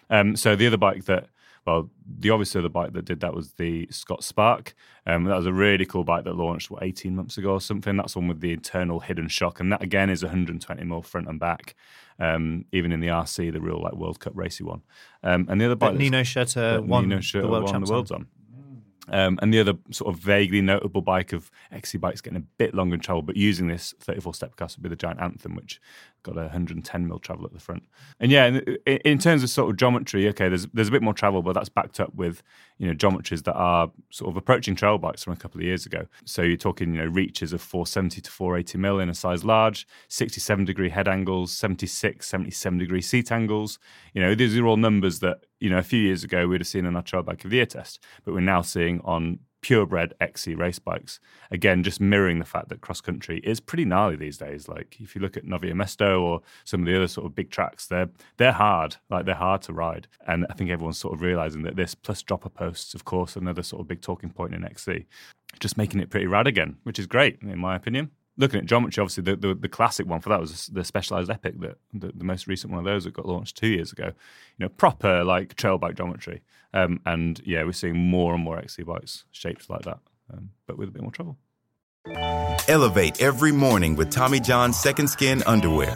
[0.10, 1.28] Um, so the other bike that
[1.66, 4.74] well, the obviously other bike that did that was the Scott Spark.
[5.06, 7.98] Um, that was a really cool bike that launched what 18 months ago or something.
[7.98, 11.40] That's one with the internal hidden shock, and that again is 120 mil front and
[11.40, 11.76] back.
[12.20, 14.82] Um, even in the RC, the real like World Cup racy one.
[15.24, 18.28] Um, and the other bike Nino Schurter won Nino the world won the world's on.
[19.08, 22.74] Um, and the other sort of vaguely notable bike of XC bikes getting a bit
[22.74, 25.82] longer in travel, but using this 34 step cast would be the Giant Anthem, which
[26.24, 27.84] got a 110 mil travel at the front.
[28.20, 31.14] And yeah, in, in terms of sort of geometry, okay, there's there's a bit more
[31.14, 32.44] travel, but that's backed up with
[32.78, 35.86] you know geometries that are sort of approaching trail bikes from a couple of years
[35.86, 36.06] ago.
[36.26, 39.88] So you're talking you know reaches of 470 to 480 mil in a size large,
[40.08, 43.80] 67 degree head angles, 76, 77 degree seat angles.
[44.14, 46.68] You know these are all numbers that you know a few years ago we'd have
[46.68, 50.14] seen in our trail bike of the year test, but we're now seeing on purebred
[50.20, 51.20] XC race bikes.
[51.52, 54.68] Again, just mirroring the fact that cross country is pretty gnarly these days.
[54.68, 57.50] Like if you look at Nové Město or some of the other sort of big
[57.50, 58.98] tracks, they're they're hard.
[59.10, 60.08] Like they're hard to ride.
[60.28, 63.64] And I think everyone's sort of realizing that this plus dropper posts, of course, another
[63.64, 65.06] sort of big talking point in XC,
[65.60, 69.02] just making it pretty rad again, which is great in my opinion looking at geometry,
[69.02, 72.24] obviously the, the, the, classic one for that was the Specialized Epic, that the, the,
[72.26, 74.08] most recent one of those that got launched two years ago.
[74.08, 76.42] You know, proper like trail bike geometry,
[76.74, 80.00] um, and yeah, we're seeing more and more XC bikes shaped like that,
[80.34, 81.38] um, but with a bit more trouble.
[82.68, 85.96] Elevate every morning with Tommy John's Second Skin underwear.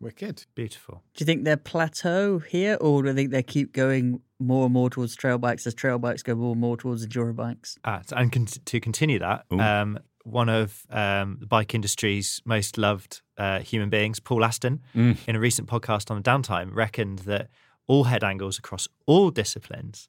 [0.00, 0.44] Wicked.
[0.54, 1.02] Beautiful.
[1.14, 4.72] Do you think they're plateau here, or do you think they keep going more and
[4.74, 7.78] more towards trail bikes as trail bikes go more and more towards enduro bikes?
[7.84, 13.22] Ah, and con- to continue that, um, one of um, the bike industry's most loved
[13.38, 15.16] uh, human beings, Paul Aston, Mm.
[15.26, 17.48] in a recent podcast on the downtime, reckoned that
[17.86, 20.08] all head angles across all disciplines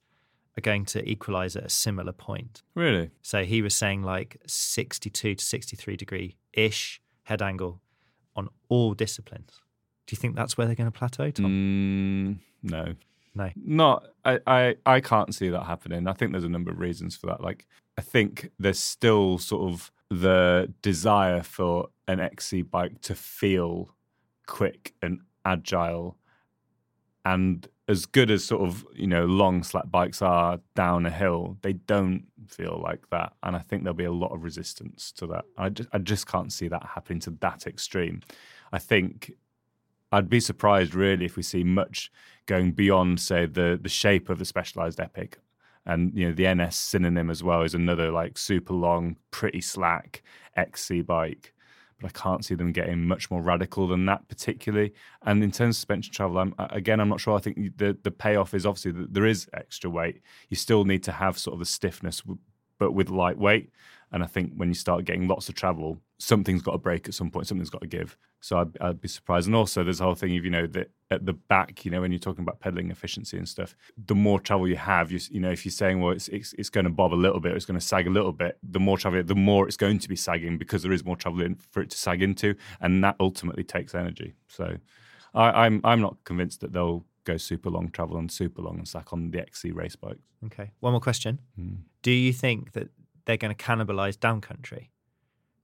[0.58, 2.64] are going to equalize at a similar point.
[2.76, 3.12] Really?
[3.22, 7.82] So he was saying like 62 to 63 degree ish head angle
[8.38, 9.62] on all disciplines.
[10.08, 11.46] Do you think that's where they're going to plateau, Tom?
[11.46, 12.96] Mm, no.
[13.38, 13.50] No.
[13.56, 16.08] Not I, I I can't see that happening.
[16.08, 17.42] I think there's a number of reasons for that.
[17.42, 17.66] Like
[17.98, 23.90] I think there's still sort of the desire for an XC bike to feel
[24.46, 26.18] quick and agile
[27.26, 31.58] and as good as sort of, you know, long slack bikes are down a hill,
[31.62, 33.34] they don't feel like that.
[33.44, 35.46] And I think there'll be a lot of resistance to that.
[35.58, 38.22] I just I just can't see that happening to that extreme.
[38.72, 39.34] I think
[40.12, 42.12] I'd be surprised really if we see much
[42.46, 45.40] going beyond, say, the the shape of the specialized epic.
[45.86, 50.24] And you know, the NS synonym as well is another like super long, pretty slack
[50.56, 51.54] XC bike.
[52.00, 54.94] But I can't see them getting much more radical than that, particularly.
[55.22, 57.36] And in terms of suspension travel, I'm, again, I'm not sure.
[57.36, 60.22] I think the the payoff is obviously that there is extra weight.
[60.50, 62.22] You still need to have sort of the stiffness,
[62.80, 63.70] but with lightweight.
[64.12, 67.14] And I think when you start getting lots of travel, something's got to break at
[67.14, 67.48] some point.
[67.48, 68.18] Something's got to give.
[68.40, 69.48] So I'd, I'd, be surprised.
[69.48, 72.02] And also, there's a whole thing of you know that at the back, you know,
[72.02, 75.40] when you're talking about pedaling efficiency and stuff, the more travel you have, you, you
[75.40, 77.66] know, if you're saying well, it's, it's it's going to bob a little bit, it's
[77.66, 80.16] going to sag a little bit, the more travel, the more it's going to be
[80.16, 83.64] sagging because there is more travel in for it to sag into, and that ultimately
[83.64, 84.36] takes energy.
[84.48, 84.78] So
[85.34, 88.88] I, I'm I'm not convinced that they'll go super long travel and super long and
[88.88, 90.20] sack on the XC race bikes.
[90.46, 90.72] Okay.
[90.80, 91.40] One more question.
[91.56, 91.74] Hmm.
[92.04, 92.90] Do you think that
[93.26, 94.88] they're going to cannibalize downcountry?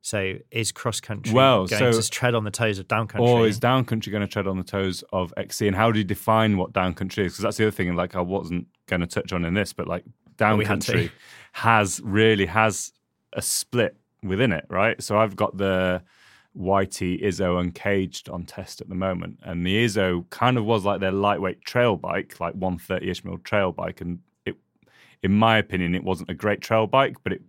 [0.03, 3.19] So is cross country Well, going so- to tread on the toes of downcountry?
[3.21, 5.67] Or is downcountry going to tread on the toes of XC?
[5.67, 7.33] And how do you define what downcountry is?
[7.33, 7.95] Because that's the other thing.
[7.95, 10.03] Like I wasn't going to touch on in this, but like
[10.39, 10.91] we had to.
[10.93, 11.11] downcountry
[11.53, 12.93] has really has
[13.33, 15.01] a split within it, right?
[15.03, 16.01] So I've got the
[16.55, 20.99] YT Izzo Uncaged on test at the moment, and the Izzo kind of was like
[20.99, 24.57] their lightweight trail bike, like 130ish mil trail bike, and it,
[25.21, 27.41] in my opinion, it wasn't a great trail bike, but it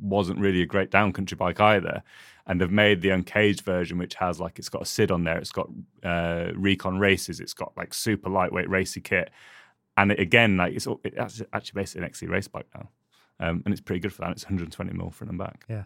[0.00, 2.02] wasn't really a great downcountry bike either.
[2.46, 5.38] And they've made the uncaged version, which has like it's got a SID on there,
[5.38, 5.68] it's got
[6.02, 9.30] uh, Rekon races, it's got like super lightweight racy kit,
[9.96, 12.88] and it, again, like it's all- it's actually basically an XC race bike now,
[13.40, 14.32] um, and it's pretty good for that.
[14.32, 15.64] It's 120 mil front and back.
[15.70, 15.84] Yeah.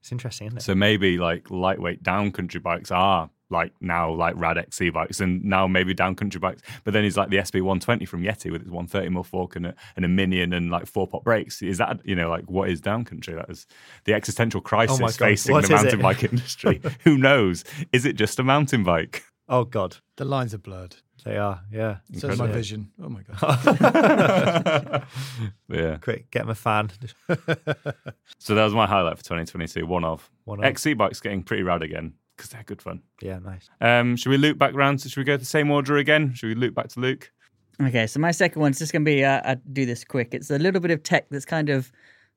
[0.00, 0.62] It's interesting, isn't it?
[0.62, 5.66] So maybe like lightweight downcountry bikes are like now like rad XC bikes, and now
[5.66, 6.62] maybe downcountry bikes.
[6.84, 9.66] But then he's like the SB 120 from Yeti with its 130 mil fork and
[9.66, 11.62] a, and a minion and like four pot brakes.
[11.62, 13.34] Is that you know like what is downcountry?
[13.36, 13.66] That is
[14.04, 16.02] the existential crisis Oh facing what the mountain it?
[16.02, 16.80] bike industry.
[17.04, 17.64] Who knows?
[17.92, 19.22] Is it just a mountain bike?
[19.48, 20.96] oh God, The lines are blurred.
[21.24, 21.60] they are.
[21.70, 21.98] Yeah.
[22.18, 22.90] So is my vision.
[23.00, 25.04] Oh my god.
[25.68, 25.96] Yeah.
[25.98, 26.90] Quick, get him a fan.
[28.38, 29.86] So that was my highlight for 2022.
[29.86, 30.64] One of One of.
[30.64, 33.02] XC bikes getting pretty rad again because they're good fun.
[33.22, 33.68] yeah, nice.
[33.80, 35.00] Um, should we loop back round?
[35.00, 36.34] So should we go to the same order again?
[36.34, 37.32] Should we loop back to Luke?
[37.82, 40.32] Okay, so my second one's just going to be uh, I'll do this quick.
[40.32, 41.90] It's a little bit of tech that's kind of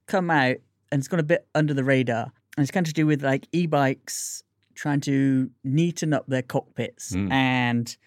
[0.07, 0.57] come out
[0.91, 2.31] and it's gone a bit under the radar.
[2.57, 4.43] and it's kind of to do with like e-bikes
[4.75, 7.31] trying to neaten up their cockpits Mm.
[7.31, 7.97] and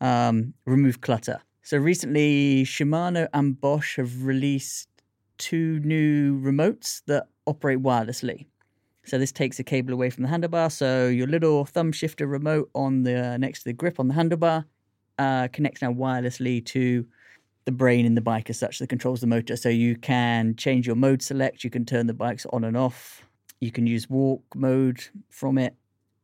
[0.00, 1.40] um, remove clutter.
[1.62, 4.88] So recently, Shimano and Bosch have released
[5.38, 8.46] two new remotes that operate wirelessly.
[9.06, 10.70] So this takes a cable away from the handlebar.
[10.70, 14.64] So your little thumb shifter remote on the next to the grip on the handlebar
[15.18, 17.06] uh, connects now wirelessly to
[17.66, 19.56] the brain in the bike as such that controls the motor.
[19.56, 21.64] So you can change your mode select.
[21.64, 23.22] You can turn the bikes on and off.
[23.60, 25.74] You can use walk mode from it,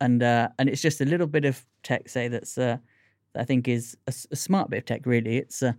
[0.00, 2.76] and uh, and it's just a little bit of tech, say that's uh,
[3.32, 5.06] that I think is a smart bit of tech.
[5.06, 5.72] Really, it's uh,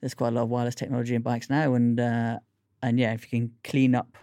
[0.00, 2.38] there's quite a lot of wireless technology in bikes now, and uh,
[2.82, 4.16] and yeah, if you can clean up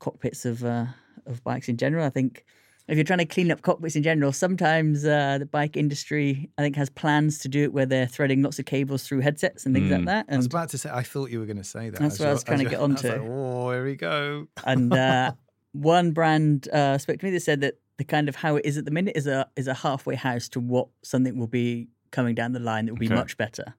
[0.00, 0.86] cockpits of uh,
[1.26, 2.44] of bikes in general, I think
[2.88, 6.62] if you're trying to clean up cockpits in general, sometimes uh, the bike industry I
[6.62, 9.74] think has plans to do it where they're threading lots of cables through headsets and
[9.74, 10.06] things like Mm.
[10.06, 10.26] that.
[10.28, 10.90] I was about to say.
[10.92, 11.98] I thought you were going to say that.
[12.00, 13.08] That's what I was trying to get onto.
[13.08, 14.46] like, oh, here we go.
[14.64, 15.32] and uh,
[15.72, 18.76] one brand uh, spoke to me that said that the kind of how it is
[18.78, 22.34] at the minute is a is a halfway house to what something will be coming
[22.36, 23.14] down the line that will be Okay.
[23.16, 23.74] much better.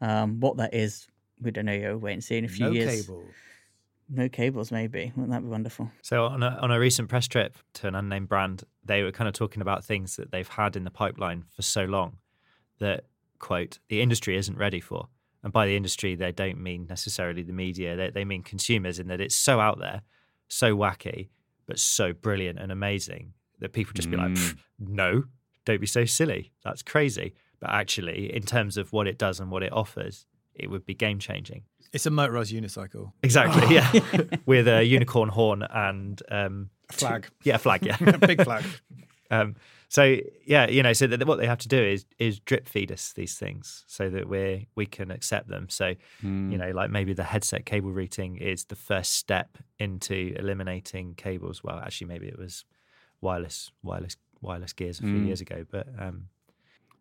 [0.00, 1.06] Um, what that is,
[1.40, 1.72] we don't know.
[1.72, 3.06] You'll wait and see in a few no years.
[3.06, 3.24] cable.
[4.10, 5.12] No cables, maybe.
[5.16, 5.90] Wouldn't that be wonderful?
[6.02, 9.28] So on a, on a recent press trip to an unnamed brand, they were kind
[9.28, 12.16] of talking about things that they've had in the pipeline for so long
[12.78, 13.04] that
[13.38, 15.08] quote the industry isn't ready for.
[15.42, 17.96] And by the industry, they don't mean necessarily the media.
[17.96, 20.02] They, they mean consumers in that it's so out there,
[20.48, 21.28] so wacky,
[21.66, 24.56] but so brilliant and amazing that people just be like, Mm.
[24.80, 25.24] No,
[25.64, 26.52] don't be so silly.
[26.64, 27.34] That's crazy.
[27.60, 30.94] But actually, in terms of what it does and what it offers, it would be
[30.94, 31.64] game changing.
[31.92, 33.12] It's a motorized unicycle.
[33.22, 33.74] Exactly.
[33.74, 33.90] Yeah.
[34.46, 37.28] With a unicorn horn and um, Flag.
[37.44, 37.84] yeah, a flag.
[37.84, 37.96] Yeah.
[38.00, 38.64] A big flag.
[39.30, 39.56] Um,
[39.90, 42.90] so yeah, you know, so that what they have to do is is drip feed
[42.90, 45.68] us these things so that we we can accept them.
[45.68, 46.50] So Mm.
[46.50, 51.62] you know, like maybe the headset cable routing is the first step into eliminating cables.
[51.62, 52.64] Well, actually, maybe it was
[53.20, 55.26] wireless wireless wireless gears a few Mm.
[55.26, 56.28] years ago, but um,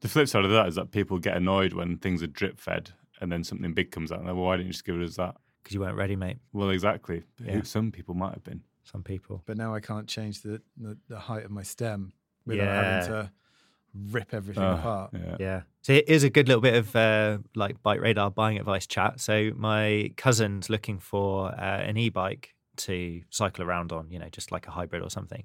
[0.02, 2.92] The flip side of that is that people get annoyed when things are drip fed
[3.22, 4.20] and then something big comes out.
[4.20, 5.36] And they're, well, why didn't you just give us that?
[5.64, 6.38] because you weren't ready, mate.
[6.54, 7.24] Well, exactly.
[7.44, 7.62] Yeah.
[7.64, 8.62] Some people might have been.
[8.86, 9.44] Some people.
[9.46, 12.14] But now I can't change the, the, the height of my stem
[12.46, 12.84] without Yeah.
[13.02, 13.32] having to
[14.12, 15.12] rip everything Oh, apart.
[15.14, 15.36] yeah.
[15.40, 15.62] Yeah.
[15.82, 19.20] So it is a good little bit of uh, like bike radar buying advice chat.
[19.20, 24.54] So my cousin's looking for uh, an e-bike to cycle around on, you know, just
[24.54, 25.44] like a hybrid or something.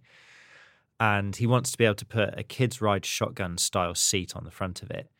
[1.00, 4.44] And he wants to be able to put a kids ride shotgun style seat on
[4.44, 5.10] the front of it.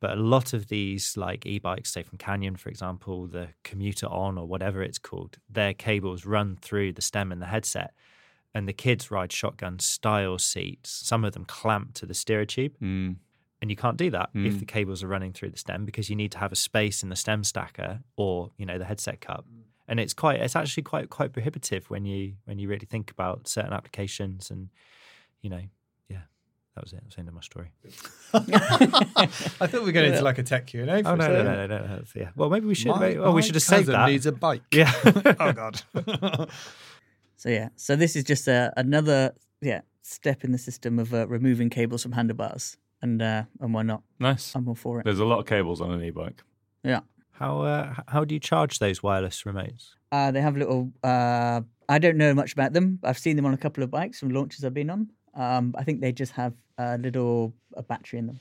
[0.00, 4.38] But a lot of these like e-bikes, say from Canyon, for example, the commuter on
[4.38, 7.92] or whatever it's called, their cables run through the stem and the headset.
[8.54, 12.72] And the kids ride shotgun style seats, some of them clamp to the steerer tube
[12.80, 13.16] Mm.
[13.60, 14.58] and you can't do that if Mm.
[14.60, 17.10] the cables are running through the stem because you need to have a space in
[17.10, 19.44] the stem stacker or you know the headset cup
[19.86, 23.46] and it's quite it's actually quite quite prohibitive when you when you really think about
[23.46, 24.70] certain applications and
[25.42, 25.66] you know yeah
[26.76, 27.70] that was it that was the end of my story
[28.34, 30.96] I thought we were going into like a tech Q and A.
[31.08, 33.42] oh no no no no, no, no yeah well maybe we should maybe, well we
[33.42, 34.62] should have saved that Needs a bike.
[34.72, 34.92] yeah
[35.40, 35.82] oh God.
[37.36, 41.26] So yeah, so this is just uh, another yeah step in the system of uh,
[41.26, 44.02] removing cables from handlebars, and uh, and why not?
[44.18, 44.54] Nice.
[44.54, 45.04] I'm all for it.
[45.04, 46.42] There's a lot of cables on an e-bike.
[46.84, 47.00] Yeah.
[47.32, 50.92] how uh, how do you charge those wireless remotes Uh, they have little.
[51.02, 52.98] Uh, I don't know much about them.
[53.02, 55.08] I've seen them on a couple of bikes from launches I've been on.
[55.34, 58.40] Um, I think they just have a little a battery in them.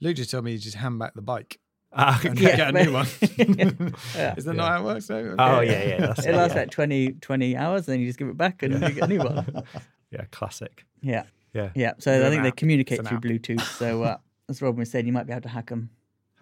[0.00, 1.58] Luke just told me you just hand back the bike
[1.92, 3.06] Ah, and Yeah, get a but- new one.
[4.16, 4.34] Yeah.
[4.36, 5.08] Is that not how it works?
[5.10, 5.34] No?
[5.38, 6.62] oh yeah yeah that's It lasts yeah.
[6.62, 9.06] like 20, 20 hours, and then you just give it back and you get a
[9.06, 9.64] new one.
[10.10, 11.92] yeah classic Yeah, yeah yeah.
[11.98, 13.22] So They're I an think they communicate through app.
[13.22, 13.60] Bluetooth.
[13.78, 14.16] So uh,
[14.48, 15.90] as Robin was saying, you might be able to hack them.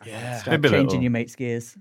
[0.06, 0.38] Yeah.
[0.38, 1.02] Start Maybe changing little.
[1.02, 1.76] your mate's gears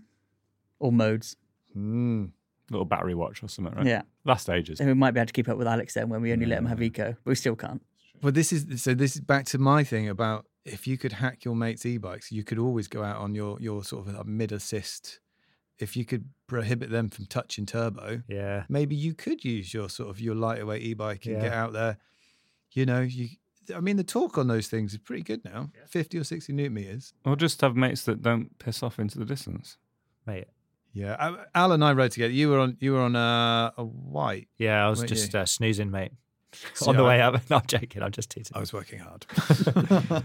[0.79, 1.35] or modes.
[1.77, 2.31] Mm.
[2.71, 3.85] Little battery watch or something, right?
[3.85, 4.79] Yeah, Last ages.
[4.79, 6.59] and we might be able to keep up with Alex then when we only let
[6.59, 6.87] him have Yeah.
[6.87, 7.81] eco, but we still can't.
[8.21, 8.93] Well, this is so.
[8.93, 12.43] This is back to my thing about if you could hack your mates' e-bikes, you
[12.43, 15.19] could always go out on your your sort of a mid assist.
[15.79, 20.09] If you could prohibit them from touching turbo, yeah maybe you could use your sort
[20.09, 21.97] of your lightweight e-bike and get out there.
[22.73, 23.29] You know, you.
[23.73, 25.69] I mean, the torque on those things is pretty good now.
[25.87, 27.13] Fifty or sixty newton meters.
[27.23, 29.77] Or just have mates that don't piss off into the distance.
[30.27, 30.47] mate
[30.93, 32.33] Yeah, I- Al and I rode together.
[32.33, 32.77] You were on.
[32.79, 34.47] You were on a, a white.
[34.57, 36.11] yeah I was just uh, snoozing mate
[36.73, 38.99] So on the I- way up no I'm joking I'm just teasing I was working
[38.99, 39.25] hard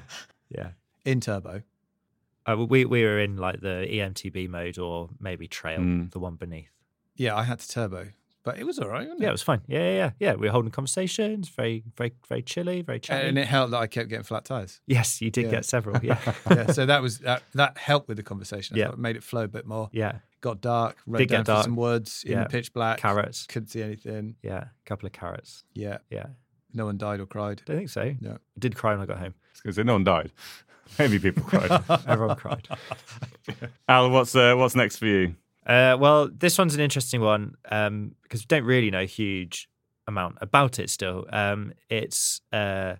[0.48, 0.70] yeah
[1.04, 1.62] in turbo.
[2.46, 6.10] Uh, we we were in like the EMTB mode or maybe trail, Mm.
[6.12, 6.70] the one beneath.
[7.16, 8.08] Yeah, I had to turbo,
[8.42, 9.04] but it was all right.
[9.06, 9.32] Wasn't Yeah, it it?
[9.32, 9.62] was fine.
[9.66, 10.10] Yeah, yeah, yeah.
[10.18, 13.28] Yeah, we were holding conversations, very, very, very chilly, very chatty.
[13.28, 14.80] and it helped that I kept getting flat tires.
[14.86, 15.50] yes, you did Yeah.
[15.52, 16.04] get several.
[16.04, 16.18] Yeah,
[16.50, 18.76] yeah, so that was that, that helped with the conversation.
[18.76, 18.88] I Yeah.
[18.90, 19.88] it made it flow a bit more.
[19.92, 20.18] yeah.
[20.44, 20.96] Got dark.
[21.06, 21.64] Rode Did down through dark.
[21.64, 22.98] some woods in the pitch black.
[22.98, 23.46] Carrots.
[23.46, 24.36] Couldn't see anything.
[24.42, 25.64] Yeah, a couple of carrots.
[25.74, 25.98] Yeah.
[26.10, 26.26] Yeah,
[26.72, 27.62] No one died or cried.
[27.66, 28.14] don't think so.
[28.20, 28.32] No.
[28.32, 29.34] I did cry when I got home.
[29.62, 30.30] Because no one died.
[30.98, 31.70] Maybe people cried.
[32.06, 32.68] Everyone cried.
[33.88, 35.34] Al, what's uh, what's next for you?
[35.66, 39.68] Uh, well, this one's an interesting one um, because we don't really know a huge
[40.06, 41.24] amount about it still.
[41.32, 42.96] Um, it's uh,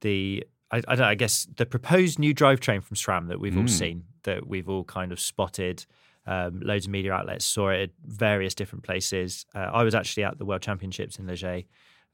[0.00, 3.56] the I, I don't know, I guess the proposed new drivetrain from SRAM that we've
[3.56, 3.70] all Mm.
[3.70, 5.84] seen, that we've all kind of spotted.
[6.26, 9.44] Um, loads of media outlets saw it at various different places.
[9.54, 11.66] Uh, I was actually at the World Championships in Les Gets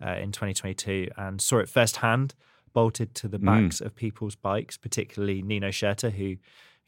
[0.05, 2.35] uh, in 2022 and saw it firsthand,
[2.73, 3.45] bolted to the Mm.
[3.65, 6.37] backs of people's bikes, particularly Nino Schurter, who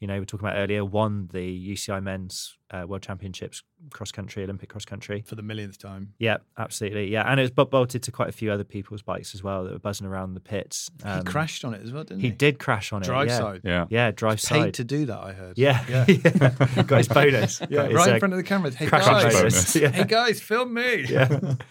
[0.00, 4.10] you know we were talking about earlier, won the UCI Men's uh, World Championships cross
[4.10, 5.22] country, Olympic cross country.
[5.26, 6.14] For the millionth time.
[6.18, 7.08] Yeah, absolutely.
[7.12, 9.72] Yeah, and it was bolted to quite a few other people's bikes as well that
[9.72, 10.90] were buzzing around the pits.
[11.02, 12.32] he Um, crashed on it as well, didn't He he?
[12.34, 13.30] did crash on Drive it.
[13.30, 13.38] Yeah.
[13.38, 13.60] side.
[13.64, 13.86] Yeah.
[13.90, 14.74] Yeah, drive Paid side.
[14.74, 15.58] to do that, I heard.
[15.58, 16.04] yeah, Yeah.
[16.86, 17.60] got his bonus.
[17.60, 18.70] Yeah, Got his, right uh, in front of the camera.
[18.70, 19.76] Hey crash guys, bonus.
[19.76, 19.90] Yeah.
[19.90, 21.06] hey guys, film me.
[21.08, 21.54] yeah.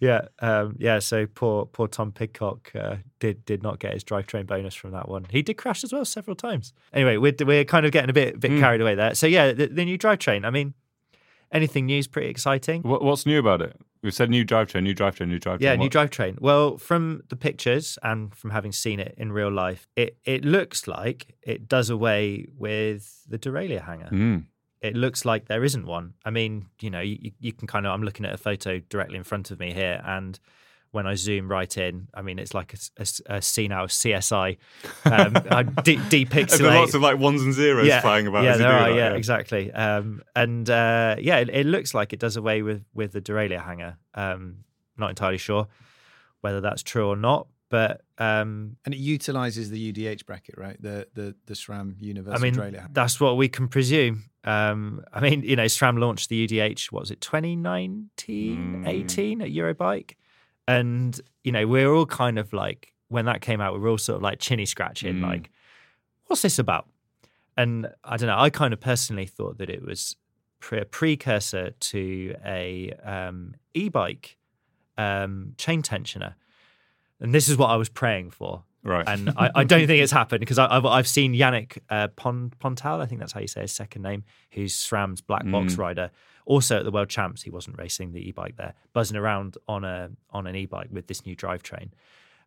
[0.00, 0.98] Yeah, um, yeah.
[0.98, 5.08] So poor, poor Tom Pidcock uh, did did not get his drivetrain bonus from that
[5.08, 5.26] one.
[5.30, 6.72] He did crash as well several times.
[6.92, 8.60] Anyway, we're we're kind of getting a bit bit Mm.
[8.60, 9.14] carried away there.
[9.14, 10.44] So yeah, the, the new drivetrain.
[10.44, 10.74] I mean,
[11.52, 12.82] anything new is pretty exciting.
[12.82, 13.76] What, what's new about it?
[14.02, 15.60] We've said new drivetrain, new drivetrain, new drivetrain.
[15.62, 16.40] Yeah, new drivetrain.
[16.40, 20.86] Well, from the pictures and from having seen it in real life, it it looks
[20.86, 24.08] like it does away with the derailleur hanger.
[24.12, 24.44] Mm.
[24.80, 26.14] It looks like there isn't one.
[26.24, 27.92] I mean, you know, you, you can kind of.
[27.92, 30.38] I'm looking at a photo directly in front of me here, and
[30.92, 32.74] when I zoom right in, I mean, it's like
[33.26, 34.56] a scene out of CSI.
[35.04, 36.74] Um, I de- Are there depixelate.
[36.74, 38.44] lots of like ones and zeros flying about?
[38.44, 38.88] Yeah, as there do are.
[38.90, 39.72] that, Yeah, exactly.
[39.72, 43.62] Um, and uh, yeah, it, it looks like it does away with with the derailleur
[43.62, 43.96] hanger.
[44.14, 44.64] Um,
[44.96, 45.68] not entirely sure
[46.40, 50.80] whether that's true or not, but um, And it utilizes the UDH bracket, right?
[50.80, 54.24] The the the SRAM Universal I mean, Derailleur that's what we can presume.
[54.46, 58.88] Um, I mean, you know, SRAM launched the UDH, what was it, 2019, Mm.
[58.88, 60.14] 18 at Eurobike?
[60.68, 63.98] And, you know, we're all kind of like, when that came out, we were all
[63.98, 65.22] sort of like chinny scratching, Mm.
[65.22, 65.50] like,
[66.26, 66.88] what's this about?
[67.56, 70.16] And I don't know, I kind of personally thought that it was
[70.60, 74.36] pre- a precursor to a um, e-bike
[74.98, 76.34] um, chain tensioner.
[77.20, 79.04] And this is what I was praying for Right.
[79.08, 83.00] and I, I don't think it's happened because I've I've seen Yannick uh, Pon, Pontal,
[83.00, 85.78] I think that's how you say his second name, who's SRAM's black box Mm.
[85.78, 86.10] rider.
[86.44, 90.10] Also at the World Champs, he wasn't racing the e-bike there, buzzing around on a
[90.30, 91.90] on an e-bike with this new drivetrain.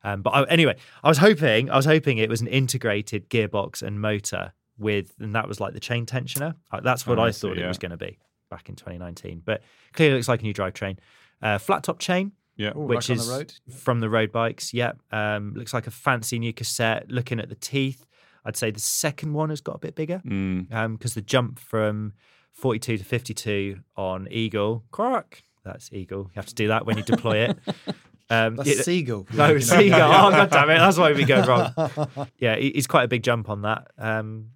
[0.03, 3.81] Um, but I, anyway, I was hoping I was hoping it was an integrated gearbox
[3.81, 6.55] and motor with, and that was like the chain tensioner.
[6.71, 8.17] Uh, That's what Oh, I I see, thought it was going to be
[8.49, 9.41] back in 2019.
[9.43, 9.61] But
[9.91, 10.97] clearly, it looks like a new drivetrain.
[11.41, 12.73] Uh, flat top chain, yeah.
[12.77, 13.53] Ooh, which is on the road.
[13.79, 14.71] from the road bikes.
[14.73, 17.09] Yeah, um, looks like a fancy new cassette.
[17.09, 18.05] Looking at the teeth,
[18.45, 20.91] I'd say the second one has got a bit bigger Mm.
[20.91, 22.13] because the jump from
[22.53, 26.23] 42 to 52 on Eagle, crack, that's Eagle.
[26.25, 27.57] You have to do that when you deploy it.
[28.31, 29.25] Um, That's it- Seagull.
[29.33, 30.11] no, Seagull.
[30.27, 30.77] Oh, god damn it.
[30.77, 32.27] That's why we go wrong.
[32.37, 33.87] Yeah, he- he's quite a big jump on that.
[33.97, 34.49] Um,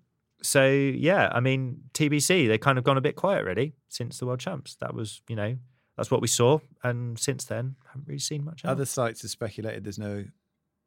[0.44, 4.28] so, yeah, I mean, TBC, they've kind of gone a bit quiet really since the
[4.28, 4.76] World Champs.
[4.76, 5.58] That was, you know,
[5.98, 6.60] that's what we saw.
[6.84, 8.72] And since then, haven't really seen much else.
[8.72, 10.26] Other sites have speculated there's no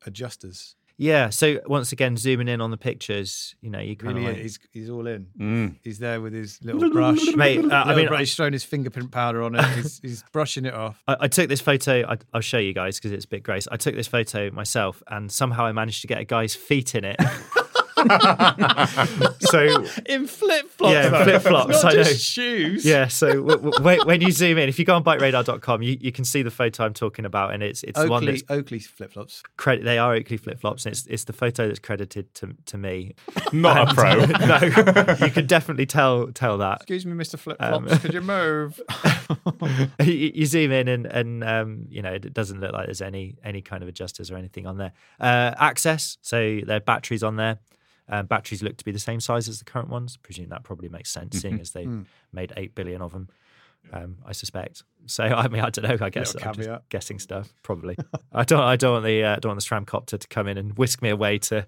[0.06, 0.76] adjusters.
[0.98, 1.28] Yeah.
[1.28, 4.42] So once again, zooming in on the pictures, you know, you kind Really, of like,
[4.42, 5.26] he's he's all in.
[5.38, 5.76] Mm.
[5.82, 9.10] He's there with his little brush, Mate, uh, I mean, brush, he's throwing his fingerprint
[9.10, 9.64] powder on it.
[9.76, 11.02] He's, he's brushing it off.
[11.08, 12.02] I, I took this photo.
[12.08, 13.68] I, I'll show you guys because it's a bit gross.
[13.70, 17.04] I took this photo myself, and somehow I managed to get a guy's feet in
[17.04, 17.16] it.
[19.40, 20.92] so In flip flops.
[20.94, 22.02] Yeah, flip-flops, I know.
[22.04, 22.84] shoes.
[22.84, 25.96] yeah, so w- w- when- when you zoom in, if you go on bikeradar.com, you,
[26.00, 28.50] you can see the photo I'm talking about, and it's it's the one Oakley, that's
[28.50, 29.42] Oakley flip flops.
[29.56, 29.84] credit.
[29.84, 33.14] They are Oakley flip flops, and it's it's the photo that's credited to to me.
[33.52, 34.14] Not a pro.
[34.46, 36.76] no, you can definitely tell tell that.
[36.82, 37.38] Excuse me, Mr.
[37.38, 38.02] Flip Um, Flops.
[38.02, 38.80] Could you move?
[40.00, 43.36] you, you zoom in and and um, you know it doesn't look like there's any
[43.44, 44.92] any kind of adjusters or anything on there.
[45.20, 47.58] Uh, access, so there are batteries on there.
[48.08, 50.16] Um, batteries look to be the same size as the current ones.
[50.16, 51.88] presume that probably makes sense, seeing as they
[52.32, 53.28] made eight billion of them.
[53.92, 54.82] Um, I suspect.
[55.06, 56.04] So I mean, I don't know.
[56.04, 57.52] I guess I'm just guessing stuff.
[57.62, 57.96] Probably.
[58.32, 58.60] I don't.
[58.62, 61.02] I don't want the uh, don't want the SRAM copter to come in and whisk
[61.02, 61.66] me away to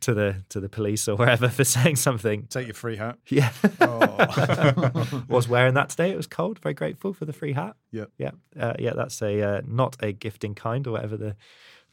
[0.00, 2.46] to the to the police or wherever for saying something.
[2.48, 3.18] Take your free hat.
[3.28, 3.52] Yeah.
[3.80, 5.24] Oh.
[5.28, 6.10] was wearing that today.
[6.10, 6.58] It was cold.
[6.60, 7.76] Very grateful for the free hat.
[7.92, 8.10] Yep.
[8.18, 8.30] Yeah.
[8.58, 8.92] Uh, yeah.
[8.94, 11.36] That's a uh, not a gifting kind or whatever the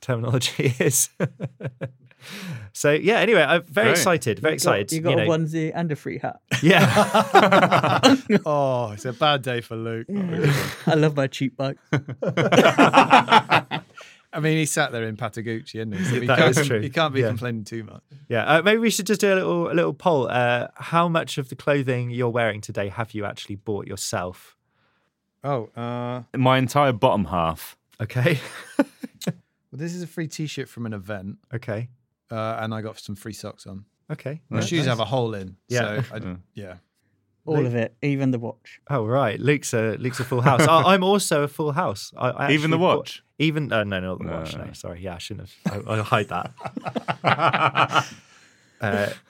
[0.02, 1.10] terminology is.
[2.74, 3.20] So yeah.
[3.20, 3.98] Anyway, I'm very Great.
[3.98, 4.40] excited.
[4.40, 4.92] Very You got- excited.
[4.94, 5.24] You got, know.
[5.24, 6.40] a onesie and a free hat.
[6.64, 8.16] Yeah.
[8.46, 10.08] oh, it's a bad day for Luke.
[10.88, 11.78] I love my cheap bike.
[14.34, 16.04] I mean, he sat there in Patagucci, isn't he?
[16.04, 16.82] So he That can't, is true.
[16.82, 17.30] He can't be Yeah.
[17.30, 18.02] complaining too much.
[18.28, 20.28] Yeah, uh, maybe we should just do a little a little poll.
[20.30, 24.58] Uh, how much of the clothing you're wearing today have you actually bought yourself?
[25.44, 27.78] Oh, uh, My entire bottom half.
[28.02, 28.40] Okay,
[28.78, 28.88] well,
[29.72, 31.88] this is a free T-shirt from an event, okay,
[32.32, 33.86] uh, and I got some free socks on.
[34.12, 34.42] okay.
[34.50, 34.68] My Nice.
[34.70, 36.02] shoes have a hole in, Yeah.
[36.04, 36.76] so I, yeah.
[37.48, 38.80] All of it, even the watch.
[38.90, 40.62] Oh right, Luke's a Luke's a full house.
[40.68, 42.12] I, I'm also a full house.
[42.18, 43.24] I, I Even the actually bought- watch?
[43.38, 44.56] even uh, no, not the No, watch.
[44.58, 44.74] No, no.
[44.74, 45.02] sorry.
[45.02, 45.88] Yeah, I shouldn't have.
[45.88, 46.52] I, I'll hide that.
[48.82, 49.10] uh,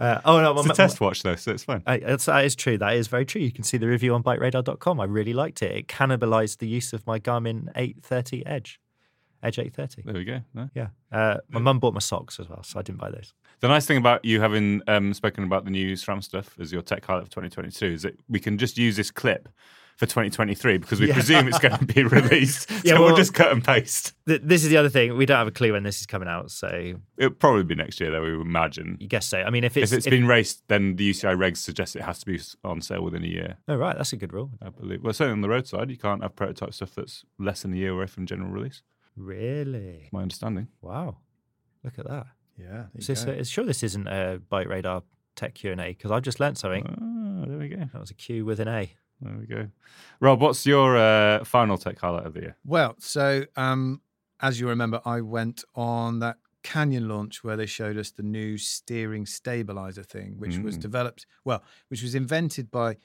[0.00, 1.82] uh, oh no, It's my- a test watch though, so it's fine.
[1.86, 2.78] I, that's, that is true.
[2.78, 3.40] That is very true.
[3.42, 5.00] You can see the review on BikeRadar.com.
[5.00, 5.72] I really liked it.
[5.76, 8.80] It cannibalized the use of my Garmin 830 Edge,
[9.42, 10.02] Edge 830.
[10.02, 10.40] There we go.
[10.54, 10.68] No?
[10.74, 10.88] Yeah.
[11.10, 13.32] Uh, my mum bought my socks as well, so I didn't buy those.
[13.60, 16.82] The nice thing about you having um, spoken about the new SRAM stuff as your
[16.82, 19.48] tech highlight of 2022 is that we can just use this clip
[19.96, 21.12] for 2023 because we Yeah.
[21.14, 22.70] presume it's going to be released.
[22.70, 24.14] Yeah, so well- we'll just cut and paste.
[24.26, 25.14] Th- this is the other thing.
[25.14, 28.00] We don't have a clue when this is coming out, so It'll probably be next
[28.00, 28.96] year, though, we would imagine.
[28.98, 29.42] you guess so.
[29.42, 32.18] I mean, if it's, if it's been raced, then the UCI regs suggest it has
[32.20, 33.58] to be on sale within a year.
[33.68, 34.50] oh right, that's a good rule.
[34.62, 35.02] I believe.
[35.02, 37.92] Well, certainly on the roadside, you can't have prototype stuff that's less than a year
[37.92, 38.82] away from general release.
[39.16, 40.08] Really?
[40.12, 40.68] My understanding.
[40.80, 41.16] Wow.
[41.84, 42.26] Look at that.
[42.58, 42.66] Yeah.
[42.68, 43.32] there you Is this go.
[43.32, 45.02] a, sure this isn't a Bike Radar
[45.36, 46.84] Tech Q and A because I've just learnt something.
[46.86, 47.88] Ah, there we go.
[47.92, 48.92] That was a Q with an A.
[49.22, 49.68] There we go.
[50.20, 52.56] Rob, what's your uh, final tech highlight of the year?
[52.64, 54.00] Well, so um,
[54.40, 58.56] as you remember, I went on that Canyon launch where they showed us the new
[58.58, 60.80] steering stabilizer thing, which was Mm.
[60.82, 62.96] developed, well, which was invented by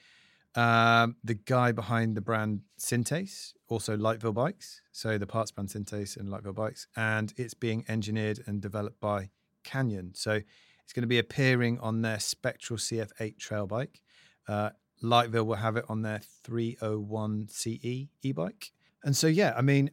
[0.56, 4.80] um, the guy behind the brand Syntace, also Liteville Bikes.
[4.90, 6.88] So the parts brand Syntace and Liteville Bikes.
[6.96, 9.30] And it's being engineered and developed by
[9.64, 10.12] Canyon.
[10.14, 14.00] So it's going to be appearing on their Spectral CF8 trail bike.
[14.48, 14.70] Uh,
[15.02, 18.72] Liteville will have it on their 301 CE e bike.
[19.04, 19.90] And so, yeah, I mean,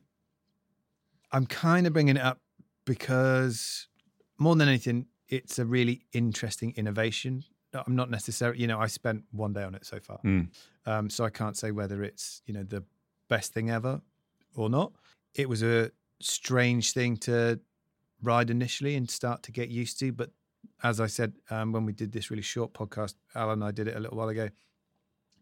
[1.31, 2.39] I'm kind of bringing it up
[2.85, 3.87] because
[4.37, 7.43] more than anything, it's a really interesting innovation.
[7.73, 10.19] I'm not necessarily, you know, I spent one day on it so far.
[10.23, 10.47] Mm.
[10.85, 12.83] Um, so I can't say whether it's, you know, the
[13.29, 14.01] best thing ever
[14.55, 14.93] or not.
[15.35, 17.59] It was a strange thing to
[18.21, 20.11] ride initially and start to get used to.
[20.11, 20.31] But
[20.83, 23.87] as I said, um, when we did this really short podcast, Alan and I did
[23.87, 24.49] it a little while ago.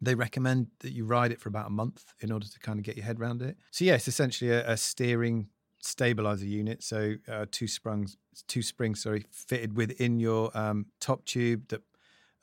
[0.01, 2.85] They recommend that you ride it for about a month in order to kind of
[2.85, 3.55] get your head around it.
[3.69, 6.81] So yeah, it's essentially a, a steering stabilizer unit.
[6.81, 8.17] So uh, two springs,
[8.47, 11.81] two springs, sorry, fitted within your um, top tube that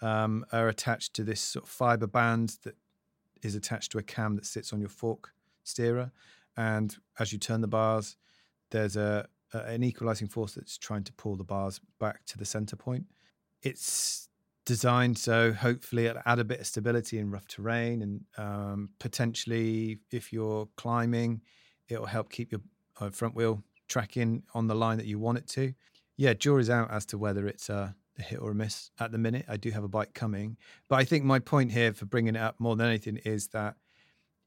[0.01, 2.77] um, are attached to this sort of fiber band that
[3.43, 5.33] is attached to a cam that sits on your fork
[5.65, 6.11] steerer.
[6.57, 8.17] And as you turn the bars,
[8.71, 12.45] there's a, a an equalizing force that's trying to pull the bars back to the
[12.45, 13.07] center point.
[13.63, 14.29] It's
[14.69, 19.99] designed so hopefully it'll add a bit of stability in rough terrain and um, potentially
[20.11, 21.41] if you're climbing,
[21.89, 22.61] it'll help keep your
[23.01, 25.73] uh, front wheel tracking on the line that you want it to.
[26.19, 29.45] Yeah, jury's out as to whether it's a, hit or a miss at the minute.
[29.49, 30.57] I do have a bike coming,
[30.89, 33.77] but I think my point here for bringing it up more than anything is that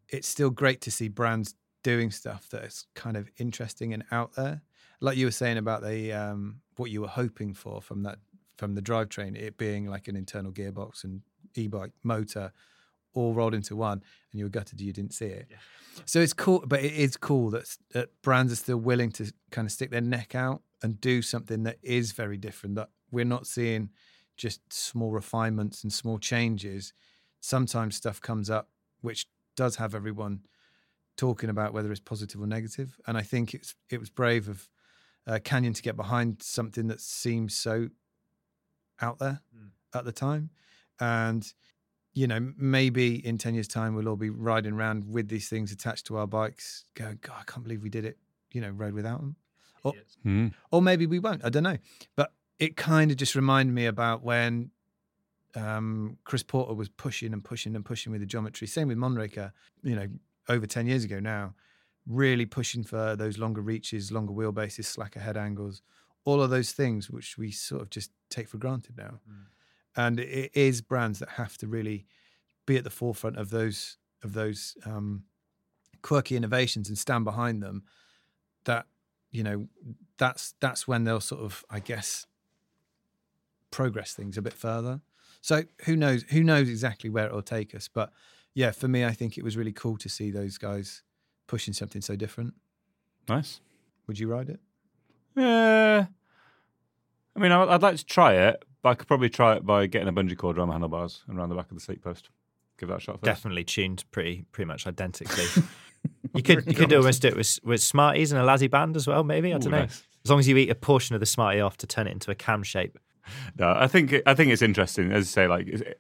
[0.10, 4.34] it's still great to see brands doing stuff that is kind of interesting and out
[4.34, 4.62] there.
[5.00, 8.20] Like you were saying about the um, what you were hoping for from that
[8.58, 11.22] from the drivetrain, it being like an internal gearbox and
[11.56, 12.52] e-bike motor
[13.14, 15.48] all rolled into one, and you were gutted you didn't see it.
[16.06, 19.66] So it's cool, but it is cool that, that brands are still willing to kind
[19.66, 22.76] of stick their neck out and do something that is very different.
[22.76, 23.90] That we're not seeing
[24.38, 26.94] just small refinements and small changes.
[27.40, 28.70] Sometimes stuff comes up
[29.02, 30.42] which does have everyone
[31.18, 33.00] talking about whether it's positive or negative.
[33.08, 34.70] And I think it's it was brave of
[35.28, 37.90] uh, Canyon to get behind something that seems so
[39.02, 39.42] out there
[39.94, 40.50] at the time.
[41.00, 41.52] And
[42.14, 45.72] you know, maybe in 10 years' time, we'll all be riding around with these things
[45.72, 48.18] attached to our bikes, going, God, I can't believe we did it,
[48.52, 49.38] you know, rode without them.
[49.84, 49.94] Or,
[50.26, 50.54] Mm.
[50.72, 51.44] or maybe we won't.
[51.46, 51.78] I don't know.
[52.18, 54.70] But it kind of just reminded me about when
[55.56, 58.68] um, Chris Porter was pushing and pushing and pushing with the geometry.
[58.68, 59.52] Same with Mondraker,
[59.82, 60.08] you know,
[60.48, 61.56] over 10 years ago now,
[62.06, 65.82] really pushing for those longer reaches, longer wheelbases, slacker head angles,
[66.24, 69.20] all of those things which we sort of just take for granted now.
[69.96, 72.06] And it is brands that have to really
[72.68, 75.24] be at the forefront of those of those um,
[76.04, 77.84] quirky innovations and stand behind them.
[78.66, 78.86] That
[79.32, 79.68] you know,
[80.18, 82.28] that's that's when they'll sort of, I guess,
[83.72, 85.02] progress things a bit further.
[85.42, 86.24] So who knows?
[86.30, 87.88] Who knows exactly where it will take us?
[87.88, 88.12] But
[88.54, 91.02] yeah, for me, I think it was really cool to see those guys
[91.48, 92.54] pushing something so different.
[93.28, 93.62] Nice.
[94.08, 94.60] Would you ride it?
[95.36, 96.06] Yeah.
[97.36, 99.88] I mean, I- I'd like to try it, but I could probably try it by
[99.88, 102.30] getting a bungee cord around my handlebars and around the back of the seat post.
[102.78, 103.24] Give that a shot first.
[103.24, 105.46] Definitely tuned pretty pretty much identically.
[106.34, 109.06] You could you could almost do it with with Smarties and a Lazzy band as
[109.06, 109.24] well.
[109.24, 109.80] Maybe I don't know.
[109.82, 110.02] nice.
[110.24, 112.32] As long as you eat a portion of the Smartie off to turn it into
[112.32, 112.98] a cam shape.
[113.58, 115.12] No, I think I think it's interesting.
[115.12, 115.96] As I say, like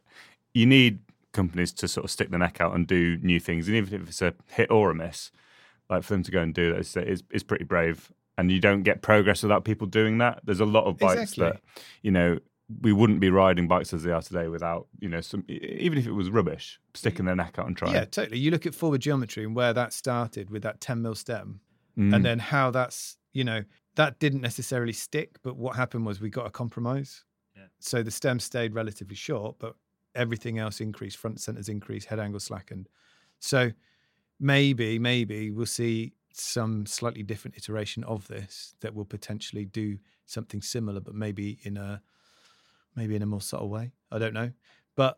[0.54, 1.00] you need
[1.34, 4.08] companies to sort of stick their neck out and do new things, and even if
[4.10, 5.32] it's a hit or a miss,
[5.90, 8.12] like for them to go and do that is is, is pretty brave.
[8.38, 10.42] And you don't get progress without people doing that.
[10.44, 11.44] There's a lot of bikes Exactly.
[11.46, 11.62] that
[12.02, 12.40] you know
[12.82, 16.08] we wouldn't be riding bikes as they are today without you know some even if
[16.08, 17.94] it was rubbish, sticking their neck out and trying.
[17.94, 18.40] Yeah, totally.
[18.40, 21.60] You look at forward geometry and where that started with that 10 mil stem,
[21.98, 22.16] Mm.
[22.16, 23.64] and then how that's, you know,
[23.96, 27.24] that didn't necessarily stick, but what happened was we got a compromise.
[27.56, 27.64] Yeah.
[27.80, 29.76] So the stem stayed relatively short, but
[30.16, 32.88] everything else increased, front centers increased, head angle slackened.
[33.40, 33.72] So
[34.40, 40.62] maybe, maybe we'll see some slightly different iteration of this that will potentially do something
[40.62, 42.02] similar, but maybe in a
[42.96, 43.92] maybe in a more subtle way.
[44.12, 44.52] I don't know.
[44.96, 45.18] But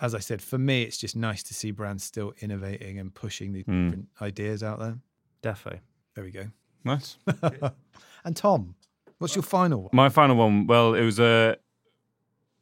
[0.00, 3.52] as I said, for me, it's just nice to see brands still innovating and pushing
[3.52, 3.84] the Mm.
[3.84, 4.98] different ideas out there.
[5.42, 5.78] Defo.
[6.14, 6.50] There we go.
[6.84, 7.18] Nice.
[8.24, 8.74] and Tom,
[9.18, 9.90] what's your final one?
[9.92, 11.56] My final one, well, it was a,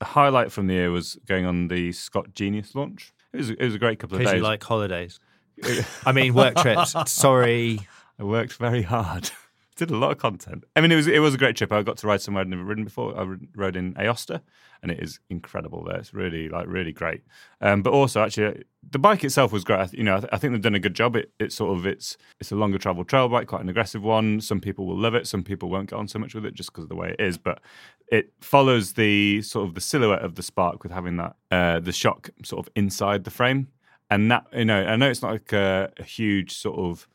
[0.01, 3.13] a highlight from the year was going on the Scott Genius launch.
[3.33, 4.39] It was it was a great couple of Because days.
[4.39, 5.19] you like holidays.
[6.07, 6.95] I mean work trips.
[7.11, 7.81] Sorry.
[8.19, 9.31] I worked very hard.
[9.77, 10.65] Did a lot of content.
[10.77, 11.73] I mean, it was it was a great trip.
[11.73, 13.19] I got to ride somewhere I'd never ridden before.
[13.19, 14.43] I rode in Aosta,
[14.83, 15.97] and it is incredible there.
[15.99, 17.23] It's really like really great.
[17.61, 19.93] Um, but also, actually, the bike itself was great.
[19.93, 21.17] You know, I, th- I think they've done a good job.
[21.17, 24.41] It it's sort of it's it's a longer travel trail bike, quite an aggressive one.
[24.41, 25.27] Some people will love it.
[25.27, 27.21] Some people won't get on so much with it just because of the way it
[27.21, 27.39] is.
[27.39, 27.61] But
[28.09, 31.93] it follows the sort of the silhouette of the Spark with having that uh, the
[31.93, 33.69] shock sort of inside the frame,
[34.11, 37.07] and that you know, I know it's not like a, a huge sort of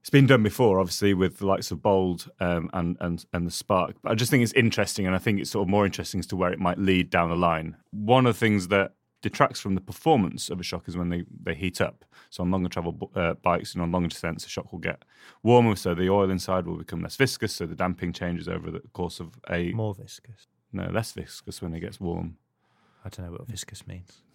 [0.00, 3.50] it's been done before, obviously, with the likes of Bold um, and and and the
[3.50, 3.96] Spark.
[4.02, 6.26] But I just think it's interesting, and I think it's sort of more interesting as
[6.28, 7.76] to where it might lead down the line.
[7.90, 11.24] One of the things that detracts from the performance of a shock is when they,
[11.42, 12.04] they heat up.
[12.30, 15.04] So on longer travel uh, bikes and on longer descents, the shock will get
[15.42, 17.52] warmer, so the oil inside will become less viscous.
[17.54, 20.46] So the damping changes over the course of a More viscous.
[20.72, 22.36] no less viscous when it gets warm.
[23.04, 24.22] I don't know what viscous means.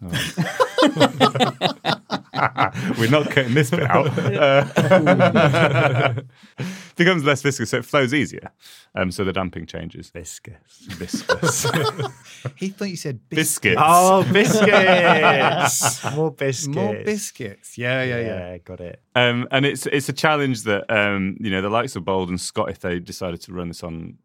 [2.98, 4.08] We're not cutting this bit out.
[4.18, 6.14] Uh,
[6.96, 8.50] becomes less viscous, so it flows easier.
[8.94, 10.10] Um, so the damping changes.
[10.10, 10.56] Viscous.
[10.88, 11.66] Viscous.
[12.56, 13.80] He thought you said bis- Biscuits.
[13.82, 16.04] Oh, biscuits.
[16.14, 16.68] More biscuits.
[16.76, 17.78] more biscuits.
[17.78, 18.50] Yeah, yeah, yeah.
[18.52, 19.00] Yeah, got it.
[19.14, 22.40] Um, and it's it's a challenge that um, you know the likes of Bold and
[22.40, 24.18] Scott, if they decided to run this on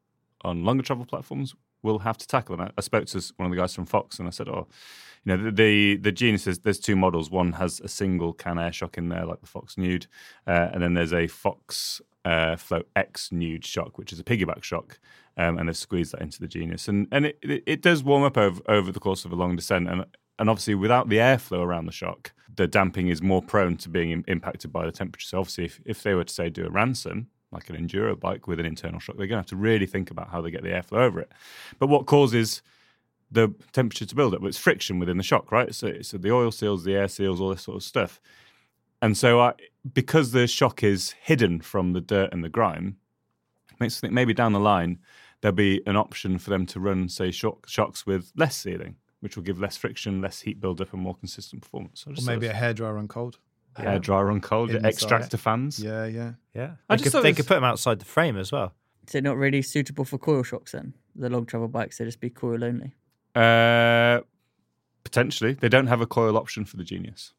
[0.43, 2.55] on longer travel platforms, will have to tackle.
[2.55, 4.67] And I, I spoke to one of the guys from Fox, and I said, "Oh,
[5.23, 7.29] you know, the the, the Genius is there's two models.
[7.31, 10.07] One has a single can air shock in there, like the Fox Nude,
[10.47, 14.63] uh, and then there's a Fox uh, Float X Nude shock, which is a piggyback
[14.63, 14.99] shock."
[15.37, 18.37] Um, and they've squeezed that into the Genius, and and it, it, does warm up
[18.37, 20.05] over over the course of a long descent, and
[20.37, 24.11] and obviously without the airflow around the shock, the damping is more prone to being
[24.11, 25.27] im- impacted by the temperature.
[25.27, 28.47] So obviously, if, if they were to say do a ransom, like an enduro bike
[28.47, 30.63] with an internal shock, they're going to have to really think about how they get
[30.63, 31.31] the airflow over it.
[31.77, 32.61] But what causes
[33.31, 34.41] the temperature to build up?
[34.41, 35.73] Well, it's friction within the shock, right?
[35.73, 38.21] So, so the oil seals, the air seals, all this sort of stuff.
[39.01, 39.53] And so, I,
[39.93, 42.97] because the shock is hidden from the dirt and the grime,
[43.79, 44.99] makes me think maybe down the line
[45.41, 49.35] there'll be an option for them to run, say, shock, shocks with less sealing, which
[49.37, 52.05] will give less friction, less heat buildup, and more consistent performance.
[52.05, 53.39] Or maybe a thought hairdryer on cold.
[53.77, 54.85] a hair dryer on cold, Inside.
[54.89, 55.79] extractor fans.
[55.79, 56.33] Yeah, yeah.
[56.53, 56.71] Yeah.
[56.89, 58.73] I They, just could, they it could put them outside the frame as well.
[59.07, 60.93] Is it not really suitable for coil shocks then?
[61.15, 62.93] The long travel bikes, they just be coil only.
[63.33, 64.21] Uh,
[65.03, 67.33] potentially, they don't have a coil option for the Genius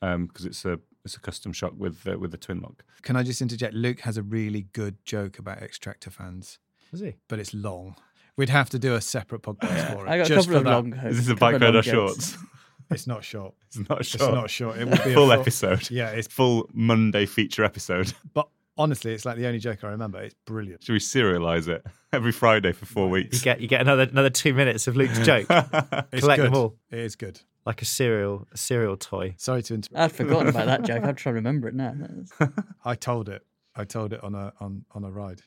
[0.00, 0.78] because it's a
[1.08, 2.80] it's a custom shock with uh, with the TwinLoc.
[3.00, 3.72] Can I just interject?
[3.74, 6.58] Luke has a really good joke about extractor fans,
[6.92, 7.14] Is he?
[7.28, 7.96] but it's long.
[8.36, 10.10] We'd have to do a separate podcast for it.
[10.10, 10.70] I got a couple of that.
[10.70, 10.92] long.
[10.92, 12.36] Is this a couple bike of long shorts?
[12.90, 13.54] It's not short.
[13.68, 14.22] It's not short.
[14.22, 14.78] It's not short.
[14.78, 15.90] It will be a full episode.
[15.90, 18.12] Yeah, it's Full Monday feature episode.
[18.34, 18.48] but
[18.78, 20.22] honestly, it's like the only joke I remember.
[20.22, 20.84] It's brilliant.
[20.84, 23.24] Should we serialize it every Friday for four weeks?
[23.24, 23.44] You weeks?
[23.44, 26.38] get you get another another two minutes of Luke's joke, Collect good.
[26.38, 26.76] them all.
[26.90, 27.40] It is good.
[27.68, 29.34] Like a cereal a cereal toy.
[29.36, 29.96] Sorry to interrupt.
[30.02, 31.04] I'd forgotten about that joke.
[31.04, 31.94] I'd try to remember it now.
[32.84, 33.44] I told it.
[33.76, 35.42] I told it on a on on a ride.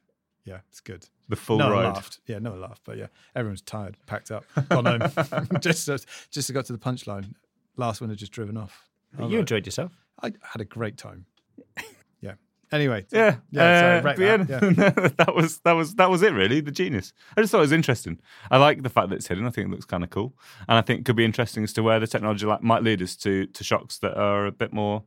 [0.46, 1.08] Yeah, it's good.
[1.30, 1.94] the full no one ride.
[1.96, 2.20] laughed.
[2.28, 2.82] Yeah, no one laughed.
[2.86, 5.48] But yeah, everyone's tired, packed up, gone home.
[5.62, 7.34] just as- just got to the punchline.
[7.76, 8.88] Last one had just driven off.
[9.18, 9.92] I was you like, enjoyed yourself.
[10.22, 11.26] I had a great time.
[12.72, 12.78] Yeah.
[12.78, 13.06] Anyway.
[13.12, 16.62] Yeah, Yeah, sorry, uh, that, yeah, that was that was that was it really.
[16.62, 17.14] The genius.
[17.36, 18.20] I just thought it was interesting.
[18.50, 19.46] I like the fact that it's hidden.
[19.46, 20.34] I think it looks kind of cool,
[20.68, 23.02] and I think it could be interesting as to where the technology like, might lead
[23.02, 25.04] us to to shocks that are a bit more,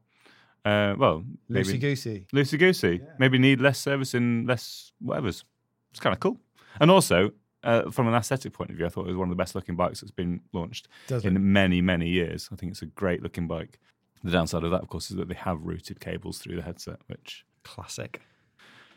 [0.64, 2.26] uh, well, Loosey goosey.
[2.34, 3.00] loosey goosey.
[3.18, 5.44] Maybe need less service and less whatever's.
[5.90, 6.38] It's kind of cool,
[6.80, 7.30] and also.
[7.62, 9.54] Uh, from an aesthetic point of view, I thought it was one of the best
[9.54, 11.38] looking bikes that's been launched Does in it?
[11.38, 12.50] many, many years.
[12.52, 13.80] I think it's a great looking bike.
[14.22, 16.98] The downside of that, of course, is that they have routed cables through the headset,
[17.06, 18.20] which Classic.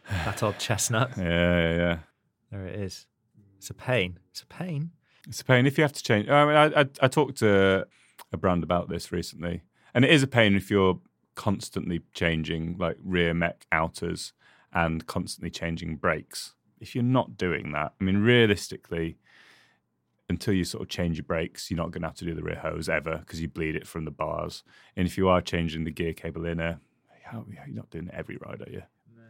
[0.09, 1.11] That old chestnut.
[1.17, 1.97] yeah, yeah, yeah.
[2.51, 3.07] There it is.
[3.57, 4.19] It's a pain.
[4.29, 4.91] It's a pain.
[5.27, 6.29] It's a pain if you have to change.
[6.29, 7.85] I mean, I, I, I talked to
[8.31, 9.63] a brand about this recently,
[9.93, 10.99] and it is a pain if you're
[11.35, 14.33] constantly changing like rear mech outers
[14.73, 16.53] and constantly changing brakes.
[16.79, 19.17] If you're not doing that, I mean, realistically,
[20.29, 22.43] until you sort of change your brakes, you're not going to have to do the
[22.43, 24.63] rear hose ever because you bleed it from the bars.
[24.95, 26.79] And if you are changing the gear cable inner,
[27.31, 28.83] how, you're not doing it every ride, are you?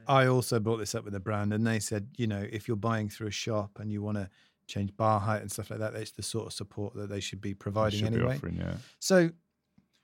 [0.08, 2.78] I also brought this up with the brand, and they said, you know, if you're
[2.78, 4.30] buying through a shop and you want to
[4.68, 7.42] change bar height and stuff like that, that's the sort of support that they should
[7.42, 8.36] be providing Should be anyway.
[8.36, 8.76] offering, yeah.
[9.00, 9.32] So,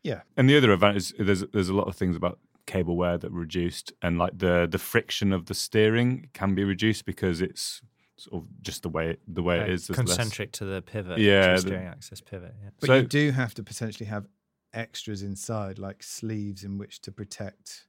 [0.04, 3.18] yeah, And the other advantage is there's there's a lot of things about cable wear
[3.18, 7.82] that reduced, and like the the friction of the steering can be reduced because it's
[8.18, 9.88] sort of just the way the way it Uh, is.
[9.88, 11.20] There's less- concentric to the pivot.
[11.20, 12.54] Yeah, to the the- steering axis pivot.
[12.62, 12.70] Yeah.
[12.82, 14.26] but So- you do have to potentially have
[14.74, 17.88] extras inside, like sleeves in which to protect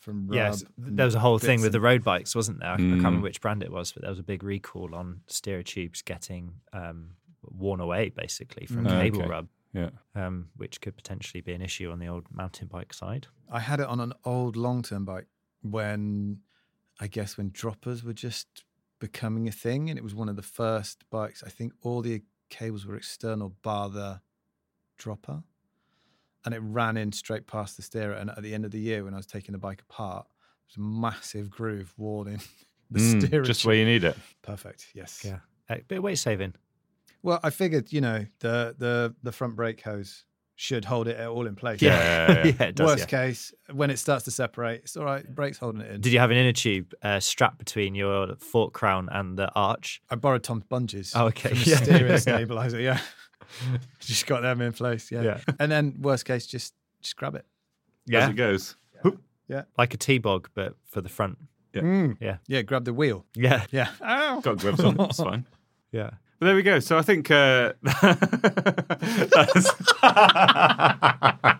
[0.00, 0.36] from rub.
[0.36, 2.72] Yes, there was a whole thing with the road bikes, wasn't there?
[2.72, 3.04] I can't Mm.
[3.04, 6.60] remember which brand it was, but there was a big recall on steer tubes getting
[6.72, 8.98] um, worn away, basically from Mm.
[9.00, 9.28] cable Okay.
[9.28, 13.26] rub, Yeah, um, which could potentially be an issue on the old mountain bike side.
[13.50, 15.28] I had it on an old long term bike
[15.62, 16.42] when
[17.00, 18.64] I guess when droppers were just
[19.00, 19.90] becoming a thing.
[19.90, 21.42] And it was one of the first bikes.
[21.42, 24.20] I think all the cables were external bar the
[24.96, 25.42] dropper.
[26.44, 28.12] And it ran in straight past the steerer.
[28.14, 30.66] And at the end of the year, when I was taking the bike apart, there
[30.68, 32.40] was a massive groove worn in
[32.90, 33.44] the Mm, steering.
[33.44, 34.16] just where you need it.
[34.42, 34.88] Perfect.
[34.94, 35.22] Yes.
[35.24, 35.38] Yeah,
[35.70, 36.54] a bit of weight saving.
[37.22, 40.24] Well, I figured, you know, the the the front brake hose
[40.56, 41.80] should hold it all in place.
[41.82, 42.62] Yeah, yeah, yeah.
[42.66, 42.86] it does.
[42.86, 43.26] Worst yeah.
[43.26, 45.26] case, when it starts to separate, it's all right.
[45.34, 46.00] Brake's holding it in.
[46.02, 50.00] Did you have an inner tube uh, strapped between your fork crown and the arch?
[50.10, 51.12] I borrowed Tom's bungees.
[51.16, 51.48] Oh, okay.
[51.48, 51.76] From the Yeah.
[51.78, 52.78] steering stabilizer.
[52.80, 53.00] Yeah.
[54.00, 55.10] just got them in place.
[55.12, 55.22] Yeah.
[55.22, 55.40] Yeah.
[55.58, 57.44] And then worst case, just just grab it.
[58.08, 58.76] As Yeah, it goes.
[59.46, 59.64] Yeah.
[59.76, 61.36] Like a T-bog, but for the front.
[61.74, 61.82] Yeah.
[61.82, 62.16] Mm.
[62.18, 62.38] Yeah.
[62.46, 62.62] Yeah.
[62.62, 63.26] Grab the wheel.
[63.34, 63.90] Yeah, Yeah.
[64.02, 64.40] Ow.
[64.42, 64.98] Got gloves on.
[65.00, 65.44] It's fine.
[65.92, 66.10] yeah.
[66.38, 66.78] But there we go.
[66.80, 67.74] So I think uh,
[69.30, 71.54] that's-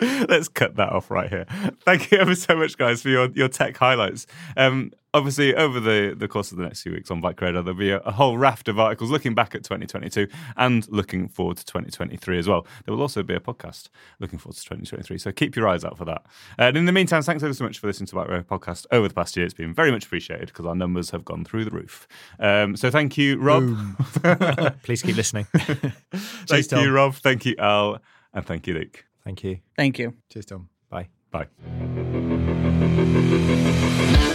[0.28, 1.46] let's cut that off right here.
[1.84, 4.26] Thank you ever so much, guys, for your, your tech highlights.
[4.56, 7.78] Um, obviously, over the, the course of the next few weeks on Bike Radar, there'll
[7.78, 11.64] be a, a whole raft of articles looking back at 2022 and looking forward to
[11.64, 12.66] 2023 as well.
[12.84, 13.88] There will also be a podcast
[14.18, 15.18] looking forward to 2023.
[15.18, 16.24] So keep your eyes out for that.
[16.58, 19.08] And in the meantime, thanks ever so much for listening to Bike Radar podcast over
[19.08, 19.44] the past year.
[19.44, 22.06] It's been very much appreciated because our numbers have gone through the roof.
[22.38, 23.76] Um, so thank you, Rob.
[24.82, 25.46] Please keep listening.
[26.12, 27.14] Thank you, Rob.
[27.14, 28.00] Thank you, Al.
[28.32, 29.04] And thank you, Luke.
[29.24, 29.58] Thank you.
[29.76, 30.14] Thank you.
[30.30, 30.68] Cheers, Tom.
[30.88, 31.08] Bye.
[31.30, 31.46] Bye.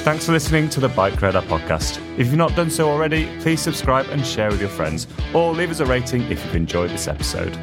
[0.04, 1.98] Thanks for listening to the Bike Radar podcast.
[2.18, 5.72] If you've not done so already, please subscribe and share with your friends, or leave
[5.72, 7.58] us a rating if you've enjoyed this episode.